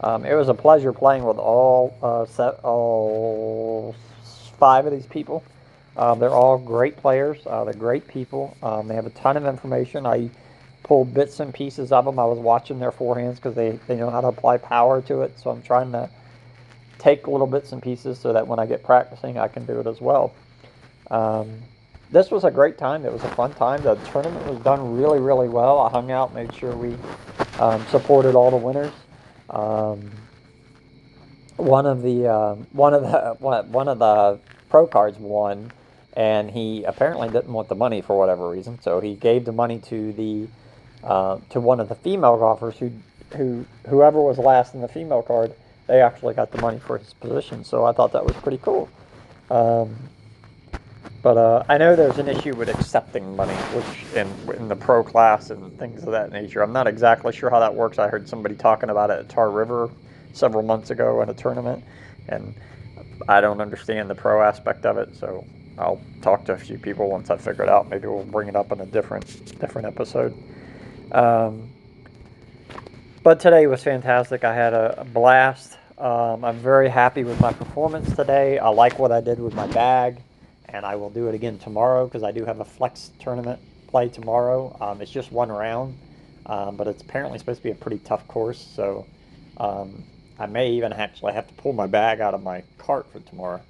Um, 0.00 0.26
it 0.26 0.34
was 0.34 0.48
a 0.48 0.54
pleasure 0.54 0.92
playing 0.92 1.24
with 1.24 1.38
all 1.38 1.96
uh, 2.02 2.26
set, 2.26 2.60
all 2.62 3.94
five 4.58 4.84
of 4.84 4.92
these 4.92 5.06
people. 5.06 5.42
Uh, 5.96 6.14
they're 6.14 6.30
all 6.30 6.58
great 6.58 6.96
players. 6.96 7.38
Uh, 7.46 7.64
they're 7.64 7.74
great 7.74 8.06
people. 8.08 8.56
Um, 8.62 8.88
they 8.88 8.94
have 8.94 9.06
a 9.06 9.10
ton 9.10 9.36
of 9.36 9.46
information. 9.46 10.06
I 10.06 10.30
pulled 10.82 11.14
bits 11.14 11.40
and 11.40 11.54
pieces 11.54 11.92
of 11.92 12.04
them. 12.04 12.18
I 12.18 12.24
was 12.24 12.38
watching 12.38 12.78
their 12.78 12.92
forehands 12.92 13.36
because 13.36 13.54
they, 13.54 13.78
they 13.86 13.96
know 13.96 14.10
how 14.10 14.20
to 14.20 14.28
apply 14.28 14.58
power 14.58 15.00
to 15.02 15.22
it. 15.22 15.38
So 15.38 15.50
I'm 15.50 15.62
trying 15.62 15.92
to 15.92 16.10
take 16.98 17.28
little 17.28 17.46
bits 17.46 17.72
and 17.72 17.82
pieces 17.82 18.18
so 18.18 18.32
that 18.32 18.46
when 18.46 18.58
I 18.58 18.66
get 18.66 18.82
practicing, 18.82 19.38
I 19.38 19.48
can 19.48 19.64
do 19.66 19.78
it 19.80 19.86
as 19.86 20.00
well. 20.00 20.34
Um, 21.10 21.60
this 22.10 22.30
was 22.30 22.44
a 22.44 22.50
great 22.50 22.78
time. 22.78 23.04
It 23.04 23.12
was 23.12 23.22
a 23.24 23.28
fun 23.30 23.52
time. 23.54 23.82
The 23.82 23.94
tournament 23.96 24.46
was 24.46 24.58
done 24.60 24.96
really, 24.96 25.20
really 25.20 25.48
well. 25.48 25.80
I 25.80 25.90
hung 25.90 26.10
out, 26.10 26.34
made 26.34 26.54
sure 26.54 26.76
we 26.76 26.96
um, 27.58 27.84
supported 27.90 28.34
all 28.34 28.50
the 28.50 28.56
winners. 28.56 28.92
Um, 29.50 30.10
one 31.56 31.86
of 31.86 32.02
the 32.02 32.26
um, 32.28 32.66
one 32.72 32.94
of 32.94 33.02
the 33.02 33.36
one 33.38 33.88
of 33.88 33.98
the 33.98 34.38
pro 34.68 34.86
cards 34.86 35.18
won, 35.18 35.70
and 36.14 36.50
he 36.52 36.84
apparently 36.84 37.28
didn't 37.30 37.52
want 37.52 37.68
the 37.68 37.76
money 37.76 38.02
for 38.02 38.18
whatever 38.18 38.50
reason. 38.50 38.80
So 38.82 39.00
he 39.00 39.14
gave 39.16 39.44
the 39.46 39.52
money 39.52 39.80
to 39.80 40.12
the 40.14 40.48
uh, 41.04 41.38
to 41.50 41.60
one 41.60 41.80
of 41.80 41.88
the 41.88 41.96
female 41.96 42.38
golfers 42.38 42.78
who 42.78 42.92
who 43.36 43.66
whoever 43.88 44.20
was 44.22 44.38
last 44.38 44.74
in 44.74 44.82
the 44.82 44.88
female 44.88 45.22
card 45.22 45.54
they 45.88 46.02
actually 46.02 46.34
got 46.34 46.52
the 46.52 46.58
money 46.58 46.80
for 46.80 46.98
his 46.98 47.14
position. 47.14 47.64
So 47.64 47.84
I 47.84 47.92
thought 47.92 48.12
that 48.12 48.24
was 48.26 48.36
pretty 48.36 48.58
cool. 48.58 48.90
Um, 49.50 49.98
But 51.22 51.36
uh, 51.38 51.64
I 51.68 51.78
know 51.78 51.96
there's 51.96 52.18
an 52.18 52.28
issue 52.28 52.54
with 52.56 52.70
accepting 52.70 53.36
money, 53.36 53.54
which 53.74 54.04
in 54.14 54.28
in 54.56 54.68
the 54.68 54.76
pro 54.76 55.04
class 55.04 55.50
and 55.50 55.76
things 55.78 56.04
of 56.04 56.12
that 56.12 56.32
nature. 56.32 56.62
I'm 56.62 56.72
not 56.72 56.86
exactly 56.86 57.32
sure 57.32 57.50
how 57.50 57.60
that 57.60 57.74
works. 57.74 57.98
I 57.98 58.08
heard 58.08 58.28
somebody 58.28 58.56
talking 58.56 58.90
about 58.90 59.10
it 59.10 59.20
at 59.20 59.28
Tar 59.28 59.50
River 59.50 59.90
several 60.32 60.62
months 60.64 60.90
ago 60.90 61.22
in 61.22 61.30
a 61.30 61.34
tournament, 61.34 61.84
and 62.28 62.54
I 63.28 63.40
don't 63.42 63.60
understand 63.60 64.10
the 64.10 64.14
pro 64.16 64.42
aspect 64.42 64.86
of 64.86 64.98
it. 64.98 65.16
So 65.16 65.46
I'll 65.78 66.00
talk 66.22 66.44
to 66.46 66.52
a 66.52 66.56
few 66.56 66.78
people 66.78 67.10
once 67.10 67.30
I 67.30 67.36
figure 67.36 67.64
it 67.64 67.68
out. 67.68 67.88
Maybe 67.88 68.06
we'll 68.06 68.24
bring 68.24 68.48
it 68.48 68.56
up 68.56 68.72
in 68.72 68.80
a 68.80 68.86
different 68.86 69.58
different 69.60 69.86
episode. 69.86 70.34
Um, 71.12 71.70
but 73.22 73.40
today 73.40 73.66
was 73.66 73.82
fantastic. 73.82 74.44
I 74.44 74.54
had 74.54 74.74
a, 74.74 75.06
blast. 75.12 75.78
Um, 75.96 76.44
I'm 76.44 76.58
very 76.58 76.88
happy 76.88 77.24
with 77.24 77.40
my 77.40 77.52
performance 77.52 78.14
today. 78.14 78.58
I 78.58 78.68
like 78.68 78.98
what 78.98 79.12
I 79.12 79.20
did 79.20 79.38
with 79.38 79.54
my 79.54 79.66
bag 79.68 80.18
and 80.74 80.84
I 80.84 80.96
will 80.96 81.10
do 81.10 81.28
it 81.28 81.34
again 81.34 81.58
tomorrow 81.58 82.06
because 82.06 82.22
I 82.24 82.32
do 82.32 82.44
have 82.44 82.60
a 82.60 82.64
flex 82.64 83.12
tournament 83.20 83.60
play 83.86 84.08
tomorrow. 84.08 84.76
Um, 84.80 85.00
it's 85.00 85.10
just 85.10 85.30
one 85.30 85.50
round, 85.50 85.96
um, 86.46 86.76
but 86.76 86.88
it's 86.88 87.00
apparently 87.02 87.38
supposed 87.38 87.60
to 87.60 87.62
be 87.62 87.70
a 87.70 87.76
pretty 87.76 87.98
tough 87.98 88.26
course, 88.26 88.58
so 88.58 89.06
um, 89.58 90.02
I 90.38 90.46
may 90.46 90.72
even 90.72 90.92
actually 90.92 91.32
have 91.32 91.46
to 91.46 91.54
pull 91.54 91.72
my 91.72 91.86
bag 91.86 92.20
out 92.20 92.34
of 92.34 92.42
my 92.42 92.64
cart 92.76 93.06
for 93.12 93.20
tomorrow. 93.20 93.62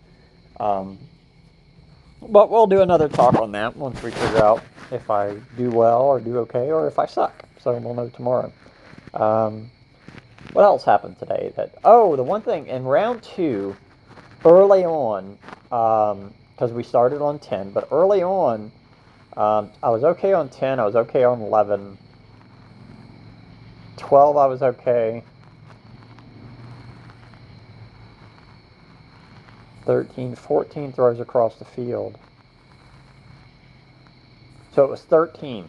Um, 2.24 2.32
but 2.32 2.50
we'll 2.50 2.66
do 2.66 2.80
another 2.80 3.08
talk 3.08 3.34
on 3.36 3.52
that 3.52 3.76
once 3.76 4.02
we 4.02 4.10
figure 4.10 4.42
out 4.42 4.62
if 4.90 5.10
I 5.10 5.34
do 5.56 5.70
well 5.70 6.02
or 6.02 6.20
do 6.20 6.38
okay 6.38 6.70
or 6.70 6.86
if 6.86 6.98
I 6.98 7.06
suck. 7.06 7.44
So 7.60 7.76
we'll 7.78 7.94
know 7.94 8.08
tomorrow. 8.08 8.52
Um, 9.12 9.70
what 10.52 10.62
else 10.62 10.84
happened 10.84 11.18
today? 11.18 11.52
That 11.56 11.74
oh, 11.84 12.16
the 12.16 12.22
one 12.22 12.42
thing 12.42 12.66
in 12.66 12.84
round 12.84 13.22
two, 13.22 13.76
early 14.44 14.84
on, 14.84 15.38
um, 15.72 16.32
because 16.52 16.72
we 16.72 16.82
started 16.82 17.20
on 17.20 17.38
10. 17.38 17.70
But 17.70 17.88
early 17.90 18.22
on, 18.22 18.70
um, 19.36 19.70
I 19.82 19.90
was 19.90 20.04
okay 20.04 20.32
on 20.32 20.48
10. 20.48 20.78
I 20.78 20.84
was 20.84 20.94
okay 20.94 21.24
on 21.24 21.40
11. 21.40 21.98
12, 23.96 24.36
I 24.36 24.46
was 24.46 24.62
okay. 24.62 25.22
13, 29.84 30.34
14 30.34 30.92
throws 30.92 31.20
across 31.20 31.56
the 31.56 31.64
field. 31.64 32.18
So 34.72 34.84
it 34.84 34.90
was 34.90 35.02
13. 35.02 35.68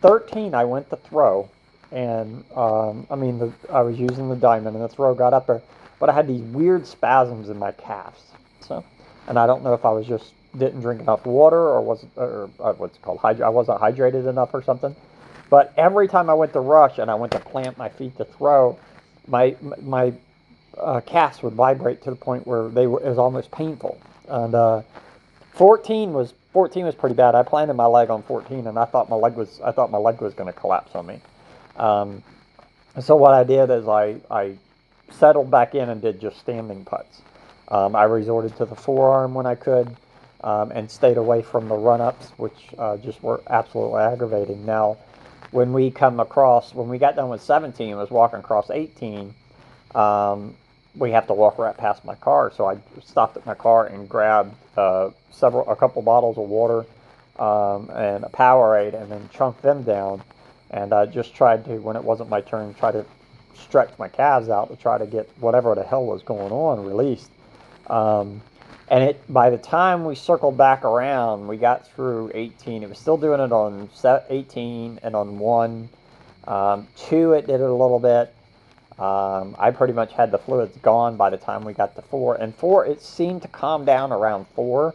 13, 0.00 0.54
I 0.54 0.64
went 0.64 0.88
to 0.90 0.96
throw, 0.96 1.48
and 1.92 2.44
um, 2.54 3.06
I 3.10 3.16
mean, 3.16 3.38
the, 3.38 3.52
I 3.70 3.82
was 3.82 3.98
using 3.98 4.28
the 4.28 4.36
diamond, 4.36 4.76
and 4.76 4.84
the 4.84 4.88
throw 4.88 5.14
got 5.14 5.32
up 5.32 5.46
there, 5.46 5.62
but 5.98 6.08
I 6.08 6.12
had 6.12 6.28
these 6.28 6.40
weird 6.40 6.86
spasms 6.86 7.48
in 7.48 7.58
my 7.58 7.72
calves. 7.72 8.22
So 8.60 8.84
and 9.28 9.38
I 9.38 9.46
don't 9.46 9.62
know 9.62 9.74
if 9.74 9.84
I 9.84 9.90
was 9.90 10.06
just 10.06 10.32
didn't 10.56 10.80
drink 10.80 11.02
enough 11.02 11.26
water 11.26 11.58
or 11.58 11.82
was 11.82 12.04
or 12.16 12.50
uh, 12.58 12.72
what's 12.72 12.98
called 12.98 13.18
hydra- 13.18 13.46
I 13.46 13.50
wasn't 13.50 13.80
hydrated 13.80 14.26
enough 14.26 14.54
or 14.54 14.62
something. 14.62 14.96
But 15.50 15.72
every 15.76 16.08
time 16.08 16.28
I 16.28 16.34
went 16.34 16.52
to 16.54 16.60
rush 16.60 16.98
and 16.98 17.10
I 17.10 17.14
went 17.14 17.32
to 17.32 17.40
plant 17.40 17.78
my 17.78 17.88
feet 17.90 18.16
to 18.16 18.24
throw, 18.24 18.78
my 19.26 19.54
my 19.82 20.14
uh, 20.76 21.00
calves 21.00 21.42
would 21.42 21.54
vibrate 21.54 22.02
to 22.02 22.10
the 22.10 22.16
point 22.16 22.46
where 22.46 22.68
they 22.68 22.86
were 22.86 23.00
it 23.00 23.08
was 23.08 23.18
almost 23.18 23.50
painful. 23.50 24.00
And 24.28 24.54
uh, 24.54 24.82
14 25.52 26.12
was 26.12 26.34
14 26.52 26.84
was 26.84 26.94
pretty 26.94 27.14
bad. 27.14 27.34
I 27.34 27.42
planted 27.42 27.74
my 27.74 27.86
leg 27.86 28.10
on 28.10 28.22
14 28.22 28.66
and 28.66 28.78
I 28.78 28.84
thought 28.84 29.08
my 29.08 29.16
leg 29.16 29.34
was 29.34 29.60
I 29.62 29.72
thought 29.72 29.90
my 29.90 29.98
leg 29.98 30.20
was 30.20 30.34
going 30.34 30.52
to 30.52 30.58
collapse 30.58 30.94
on 30.94 31.06
me. 31.06 31.20
Um, 31.76 32.22
so 33.00 33.16
what 33.16 33.32
I 33.34 33.44
did 33.44 33.70
is 33.70 33.88
I 33.88 34.16
I 34.30 34.56
settled 35.10 35.50
back 35.50 35.74
in 35.74 35.88
and 35.88 36.00
did 36.00 36.20
just 36.20 36.38
standing 36.38 36.84
putts. 36.84 37.22
Um, 37.68 37.94
I 37.94 38.04
resorted 38.04 38.56
to 38.56 38.64
the 38.64 38.74
forearm 38.74 39.34
when 39.34 39.46
I 39.46 39.54
could 39.54 39.96
um, 40.42 40.70
and 40.72 40.90
stayed 40.90 41.16
away 41.16 41.42
from 41.42 41.68
the 41.68 41.74
run 41.74 42.00
ups, 42.00 42.30
which 42.36 42.68
uh, 42.78 42.96
just 42.98 43.22
were 43.22 43.40
absolutely 43.48 44.00
aggravating. 44.00 44.64
Now, 44.64 44.96
when 45.50 45.72
we 45.72 45.90
come 45.90 46.20
across, 46.20 46.74
when 46.74 46.88
we 46.88 46.98
got 46.98 47.16
done 47.16 47.28
with 47.28 47.42
17, 47.42 47.92
I 47.92 47.96
was 47.96 48.10
walking 48.10 48.38
across 48.38 48.70
18, 48.70 49.34
um, 49.94 50.54
we 50.96 51.12
have 51.12 51.26
to 51.28 51.34
walk 51.34 51.58
right 51.58 51.76
past 51.76 52.04
my 52.04 52.14
car. 52.16 52.52
So 52.54 52.66
I 52.66 52.78
stopped 53.04 53.36
at 53.36 53.46
my 53.46 53.54
car 53.54 53.86
and 53.86 54.08
grabbed 54.08 54.54
uh, 54.76 55.10
several, 55.30 55.68
a 55.68 55.76
couple 55.76 56.02
bottles 56.02 56.38
of 56.38 56.48
water 56.48 56.86
um, 57.38 57.90
and 57.90 58.24
a 58.24 58.28
Powerade, 58.28 59.00
and 59.00 59.10
then 59.10 59.28
chunked 59.32 59.62
them 59.62 59.82
down. 59.84 60.22
And 60.70 60.92
I 60.92 61.06
just 61.06 61.34
tried 61.34 61.64
to, 61.66 61.78
when 61.78 61.96
it 61.96 62.04
wasn't 62.04 62.28
my 62.28 62.40
turn, 62.40 62.74
try 62.74 62.92
to 62.92 63.04
stretch 63.54 63.90
my 63.98 64.08
calves 64.08 64.48
out 64.48 64.70
to 64.70 64.76
try 64.76 64.98
to 64.98 65.06
get 65.06 65.28
whatever 65.40 65.74
the 65.74 65.82
hell 65.82 66.04
was 66.04 66.22
going 66.22 66.52
on 66.52 66.84
released. 66.84 67.30
Um, 67.88 68.42
and 68.90 69.04
it 69.04 69.32
by 69.32 69.50
the 69.50 69.58
time 69.58 70.04
we 70.04 70.14
circled 70.14 70.56
back 70.56 70.84
around, 70.84 71.46
we 71.46 71.56
got 71.56 71.86
through 71.88 72.32
18. 72.34 72.82
It 72.82 72.88
was 72.88 72.98
still 72.98 73.16
doing 73.16 73.40
it 73.40 73.52
on 73.52 73.88
18 74.30 75.00
and 75.02 75.14
on 75.14 75.38
one. 75.38 75.88
Um, 76.46 76.88
two, 76.96 77.32
it 77.32 77.46
did 77.46 77.60
it 77.60 77.68
a 77.68 77.72
little 77.72 77.98
bit. 77.98 78.34
Um, 78.98 79.54
I 79.58 79.70
pretty 79.70 79.92
much 79.92 80.12
had 80.12 80.30
the 80.32 80.38
fluids 80.38 80.76
gone 80.78 81.16
by 81.16 81.30
the 81.30 81.36
time 81.36 81.64
we 81.64 81.72
got 81.72 81.94
to 81.96 82.02
four. 82.02 82.34
And 82.34 82.54
four, 82.54 82.84
it 82.84 83.00
seemed 83.00 83.42
to 83.42 83.48
calm 83.48 83.84
down 83.84 84.12
around 84.12 84.46
four. 84.54 84.94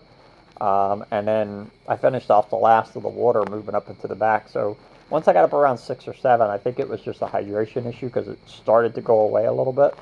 Um, 0.59 1.05
and 1.11 1.27
then 1.27 1.71
I 1.87 1.95
finished 1.95 2.29
off 2.29 2.49
the 2.49 2.57
last 2.57 2.95
of 2.95 3.03
the 3.03 3.09
water 3.09 3.43
moving 3.49 3.75
up 3.75 3.89
into 3.89 4.07
the 4.07 4.15
back. 4.15 4.49
So 4.49 4.77
once 5.09 5.27
I 5.27 5.33
got 5.33 5.45
up 5.45 5.53
around 5.53 5.77
six 5.77 6.07
or 6.07 6.13
seven, 6.13 6.49
I 6.49 6.57
think 6.57 6.79
it 6.79 6.87
was 6.87 7.01
just 7.01 7.21
a 7.21 7.25
hydration 7.25 7.85
issue 7.85 8.07
because 8.07 8.27
it 8.27 8.39
started 8.45 8.93
to 8.95 9.01
go 9.01 9.21
away 9.21 9.45
a 9.45 9.53
little 9.53 9.73
bit. 9.73 9.95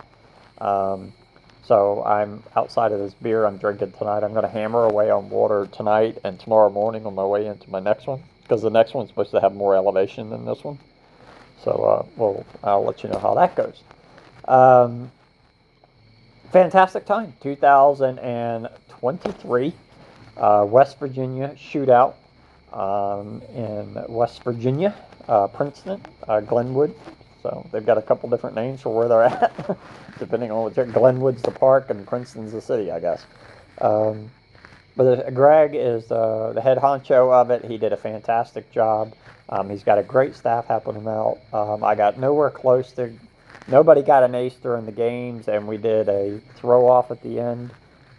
Um, 0.59 1.13
so 1.63 2.03
I'm 2.03 2.43
outside 2.55 2.91
of 2.91 2.99
this 2.99 3.13
beer 3.13 3.45
I'm 3.45 3.57
drinking 3.57 3.93
tonight. 3.93 4.23
I'm 4.23 4.33
going 4.33 4.43
to 4.43 4.49
hammer 4.49 4.85
away 4.85 5.11
on 5.11 5.29
water 5.29 5.67
tonight 5.71 6.17
and 6.23 6.39
tomorrow 6.39 6.69
morning 6.69 7.05
on 7.05 7.15
my 7.15 7.25
way 7.25 7.45
into 7.45 7.69
my 7.69 7.79
next 7.79 8.07
one 8.07 8.23
because 8.41 8.61
the 8.61 8.69
next 8.69 8.93
one's 8.93 9.09
supposed 9.09 9.31
to 9.31 9.41
have 9.41 9.53
more 9.53 9.75
elevation 9.75 10.29
than 10.29 10.45
this 10.45 10.63
one. 10.63 10.79
So 11.63 11.71
uh, 11.71 12.05
well, 12.15 12.45
I'll 12.63 12.83
let 12.83 13.03
you 13.03 13.09
know 13.09 13.19
how 13.19 13.35
that 13.35 13.55
goes. 13.55 13.83
Um, 14.47 15.11
fantastic 16.51 17.05
time, 17.05 17.35
2023, 17.41 19.73
uh, 20.37 20.65
West 20.67 20.97
Virginia 20.99 21.55
shootout 21.55 22.15
um, 22.73 23.41
in 23.53 24.03
West 24.07 24.43
Virginia, 24.43 24.95
uh, 25.27 25.45
Princeton, 25.47 26.01
uh, 26.27 26.39
Glenwood. 26.41 26.93
So 27.43 27.67
they've 27.71 27.85
got 27.85 27.97
a 27.97 28.01
couple 28.01 28.29
different 28.29 28.55
names 28.55 28.81
for 28.81 28.95
where 28.95 29.07
they're 29.07 29.23
at. 29.23 29.77
depending 30.21 30.51
on 30.51 30.63
what 30.63 30.93
Glenwood's 30.93 31.41
the 31.41 31.51
park 31.51 31.89
and 31.89 32.05
Princeton's 32.05 32.51
the 32.51 32.61
city, 32.61 32.91
I 32.91 32.99
guess. 32.99 33.25
Um, 33.79 34.29
but 34.95 35.33
Greg 35.33 35.71
is 35.73 36.11
uh, 36.11 36.51
the 36.53 36.61
head 36.61 36.77
honcho 36.77 37.31
of 37.31 37.49
it. 37.51 37.65
He 37.65 37.77
did 37.77 37.93
a 37.93 37.97
fantastic 37.97 38.71
job. 38.71 39.13
Um, 39.49 39.69
he's 39.69 39.83
got 39.83 39.97
a 39.97 40.03
great 40.03 40.35
staff 40.35 40.67
helping 40.67 40.95
him 40.95 41.07
out. 41.07 41.39
Um, 41.51 41.83
I 41.83 41.95
got 41.95 42.17
nowhere 42.17 42.49
close 42.49 42.91
to, 42.93 43.13
nobody 43.67 44.01
got 44.01 44.23
an 44.23 44.35
ace 44.35 44.55
during 44.55 44.85
the 44.85 44.91
games, 44.91 45.47
and 45.47 45.67
we 45.67 45.77
did 45.77 46.07
a 46.07 46.39
throw 46.55 46.87
off 46.87 47.11
at 47.11 47.21
the 47.21 47.39
end. 47.39 47.71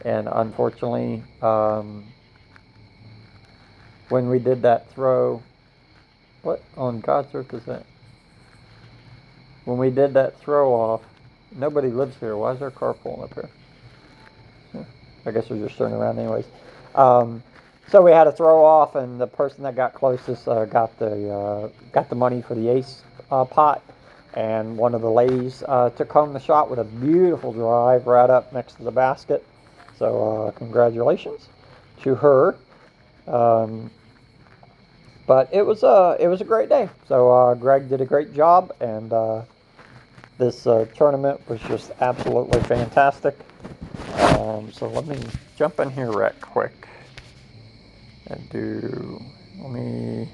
And 0.04 0.28
unfortunately, 0.30 1.22
um, 1.40 2.04
when 4.08 4.28
we 4.28 4.38
did 4.38 4.62
that 4.62 4.90
throw, 4.90 5.42
what 6.42 6.62
on 6.76 7.00
God's 7.00 7.34
earth 7.34 7.54
is 7.54 7.64
that? 7.64 7.86
When 9.64 9.78
we 9.78 9.90
did 9.90 10.14
that 10.14 10.38
throw 10.40 10.74
off, 10.74 11.02
Nobody 11.54 11.88
lives 11.88 12.16
here. 12.18 12.36
Why 12.36 12.52
is 12.52 12.58
there 12.60 12.68
a 12.68 12.72
car 12.72 12.94
pulling 12.94 13.22
up 13.22 13.34
here? 13.34 13.50
I 15.26 15.30
guess 15.30 15.48
they're 15.48 15.58
just 15.58 15.76
turning 15.76 15.94
around 15.94 16.18
anyways. 16.18 16.46
Um, 16.94 17.42
so 17.88 18.02
we 18.02 18.10
had 18.10 18.26
a 18.26 18.32
throw 18.32 18.64
off, 18.64 18.94
and 18.94 19.20
the 19.20 19.26
person 19.26 19.62
that 19.64 19.76
got 19.76 19.94
closest 19.94 20.48
uh, 20.48 20.64
got 20.64 20.98
the 20.98 21.30
uh, 21.30 21.68
got 21.92 22.08
the 22.08 22.14
money 22.14 22.42
for 22.42 22.54
the 22.54 22.68
ace 22.68 23.02
uh, 23.30 23.44
pot. 23.44 23.82
And 24.34 24.78
one 24.78 24.94
of 24.94 25.02
the 25.02 25.10
ladies 25.10 25.62
uh, 25.68 25.90
took 25.90 26.10
home 26.10 26.32
the 26.32 26.40
shot 26.40 26.70
with 26.70 26.78
a 26.78 26.84
beautiful 26.84 27.52
drive 27.52 28.06
right 28.06 28.30
up 28.30 28.52
next 28.52 28.74
to 28.74 28.82
the 28.82 28.90
basket. 28.90 29.44
So 29.98 30.46
uh, 30.46 30.50
congratulations 30.52 31.48
to 32.02 32.14
her. 32.14 32.56
Um, 33.26 33.90
but 35.26 35.50
it 35.52 35.64
was 35.64 35.82
a 35.82 36.16
it 36.18 36.28
was 36.28 36.40
a 36.40 36.44
great 36.44 36.68
day. 36.68 36.88
So 37.06 37.30
uh, 37.30 37.54
Greg 37.54 37.88
did 37.88 38.00
a 38.00 38.06
great 38.06 38.34
job, 38.34 38.74
and 38.80 39.12
this 40.38 40.66
uh, 40.66 40.86
tournament 40.96 41.40
was 41.48 41.60
just 41.60 41.92
absolutely 42.00 42.60
fantastic. 42.62 43.38
Um, 44.12 44.70
so 44.72 44.88
let 44.88 45.06
me 45.06 45.18
jump 45.56 45.80
in 45.80 45.90
here 45.90 46.10
right 46.10 46.38
quick 46.40 46.88
and 48.26 48.48
do, 48.50 49.22
let 49.60 49.70
me, 49.70 50.28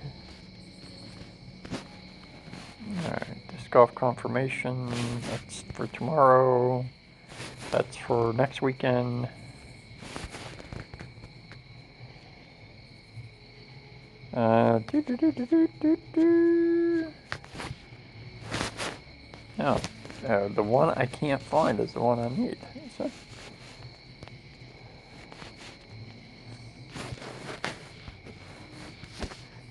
alright, 3.04 3.48
disc 3.48 3.70
golf 3.70 3.94
confirmation, 3.94 4.90
that's 5.30 5.62
for 5.72 5.86
tomorrow, 5.88 6.84
that's 7.70 7.96
for 7.96 8.32
next 8.32 8.62
weekend. 8.62 9.28
Uh, 14.34 14.78
do, 14.90 15.02
do, 15.02 15.16
do, 15.16 15.32
do, 15.32 15.46
do, 15.46 15.68
do, 15.80 15.98
do. 16.12 17.06
Oh, 19.58 19.80
uh, 20.26 20.48
the 20.48 20.62
one 20.62 20.90
I 20.90 21.06
can't 21.06 21.42
find 21.42 21.80
is 21.80 21.92
the 21.92 22.00
one 22.00 22.20
I 22.20 22.28
need. 22.28 22.58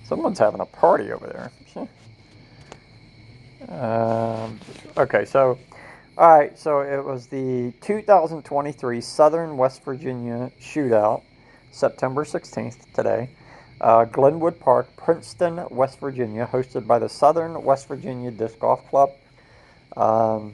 Someone's 0.08 0.39
having 0.39 0.62
a 0.62 0.65
party 0.65 1.12
over 1.12 1.28
there. 1.28 1.88
Um, 3.70 4.60
okay, 4.96 5.26
so, 5.26 5.58
all 6.17 6.38
right, 6.38 6.58
so 6.58 6.82
it 6.82 7.04
was 7.04 7.28
the 7.28 7.74
2023 7.82 9.02
Southern 9.02 9.58
West 9.58 9.84
Virginia 9.84 10.52
Shootout, 10.62 11.24
September 11.72 12.24
16th 12.24 12.93
today. 12.93 13.30
Uh, 13.82 14.06
Glenwood 14.06 14.60
Park, 14.60 14.88
Princeton, 14.96 15.65
West 15.70 16.00
Virginia, 16.00 16.48
hosted 16.50 16.88
by 16.88 16.98
the 16.98 17.10
Southern 17.10 17.62
West 17.63 17.88
Virginia 17.89 18.32
Disc 18.32 18.58
Golf 18.60 18.88
Club. 18.89 19.10
Um, 19.98 20.54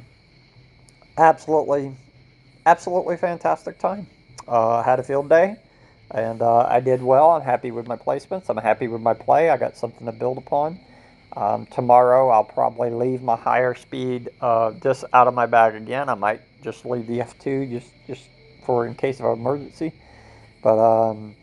absolutely, 1.18 1.96
absolutely 2.66 3.18
fantastic 3.18 3.78
time. 3.78 4.08
Uh, 4.48 4.82
had 4.82 5.00
a 5.00 5.04
field 5.04 5.30
day, 5.30 5.58
and 6.14 6.42
uh, 6.42 6.68
I 6.70 6.80
did 6.80 7.02
well. 7.02 7.32
I'm 7.32 7.42
happy 7.42 7.72
with 7.72 7.88
my 7.88 7.96
placements. 7.96 8.50
I'm 8.50 8.58
happy 8.58 8.88
with 8.88 9.02
my 9.02 9.14
play. 9.14 9.50
I 9.50 9.58
got 9.58 9.76
something 9.76 10.06
to 10.06 10.12
build 10.12 10.38
upon. 10.38 10.80
Um, 11.36 11.66
tomorrow, 11.66 12.30
I'll 12.30 12.44
probably 12.44 12.92
leave 12.92 13.24
my 13.24 13.36
higher 13.36 13.74
speed 13.74 14.30
uh, 14.40 14.72
disc 14.72 15.04
out 15.14 15.28
of 15.28 15.34
my 15.34 15.48
bag 15.48 15.74
again. 15.76 16.08
I 16.08 16.14
might 16.14 16.42
just 16.62 16.86
leave 16.86 17.08
the 17.08 17.20
F2 17.20 17.72
just 17.72 17.92
just 18.06 18.22
for 18.66 18.86
in 18.86 18.94
case 18.94 19.20
of 19.20 19.26
an 19.26 19.40
emergency. 19.40 19.94
But 20.62 20.78
um, 20.80 21.36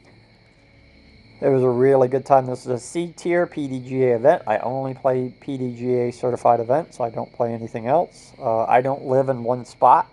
it 1.41 1.49
was 1.49 1.63
a 1.63 1.69
really 1.69 2.09
good 2.09 2.25
time. 2.25 2.47
This 2.47 2.61
is 2.61 2.67
a 2.67 2.79
C 2.79 3.13
tier 3.17 3.47
PDGA 3.47 4.15
event. 4.15 4.43
I 4.47 4.59
only 4.59 4.95
play 4.95 5.35
PDGA 5.41 6.15
certified 6.15 6.61
events. 6.61 7.01
I 7.01 7.11
don't 7.11 7.33
play 7.33 7.53
anything 7.53 7.87
else. 7.87 8.33
Uh, 8.39 8.65
I 8.65 8.83
don't 8.83 9.07
live 9.07 9.29
in 9.29 9.43
one 9.43 9.65
spot, 9.65 10.11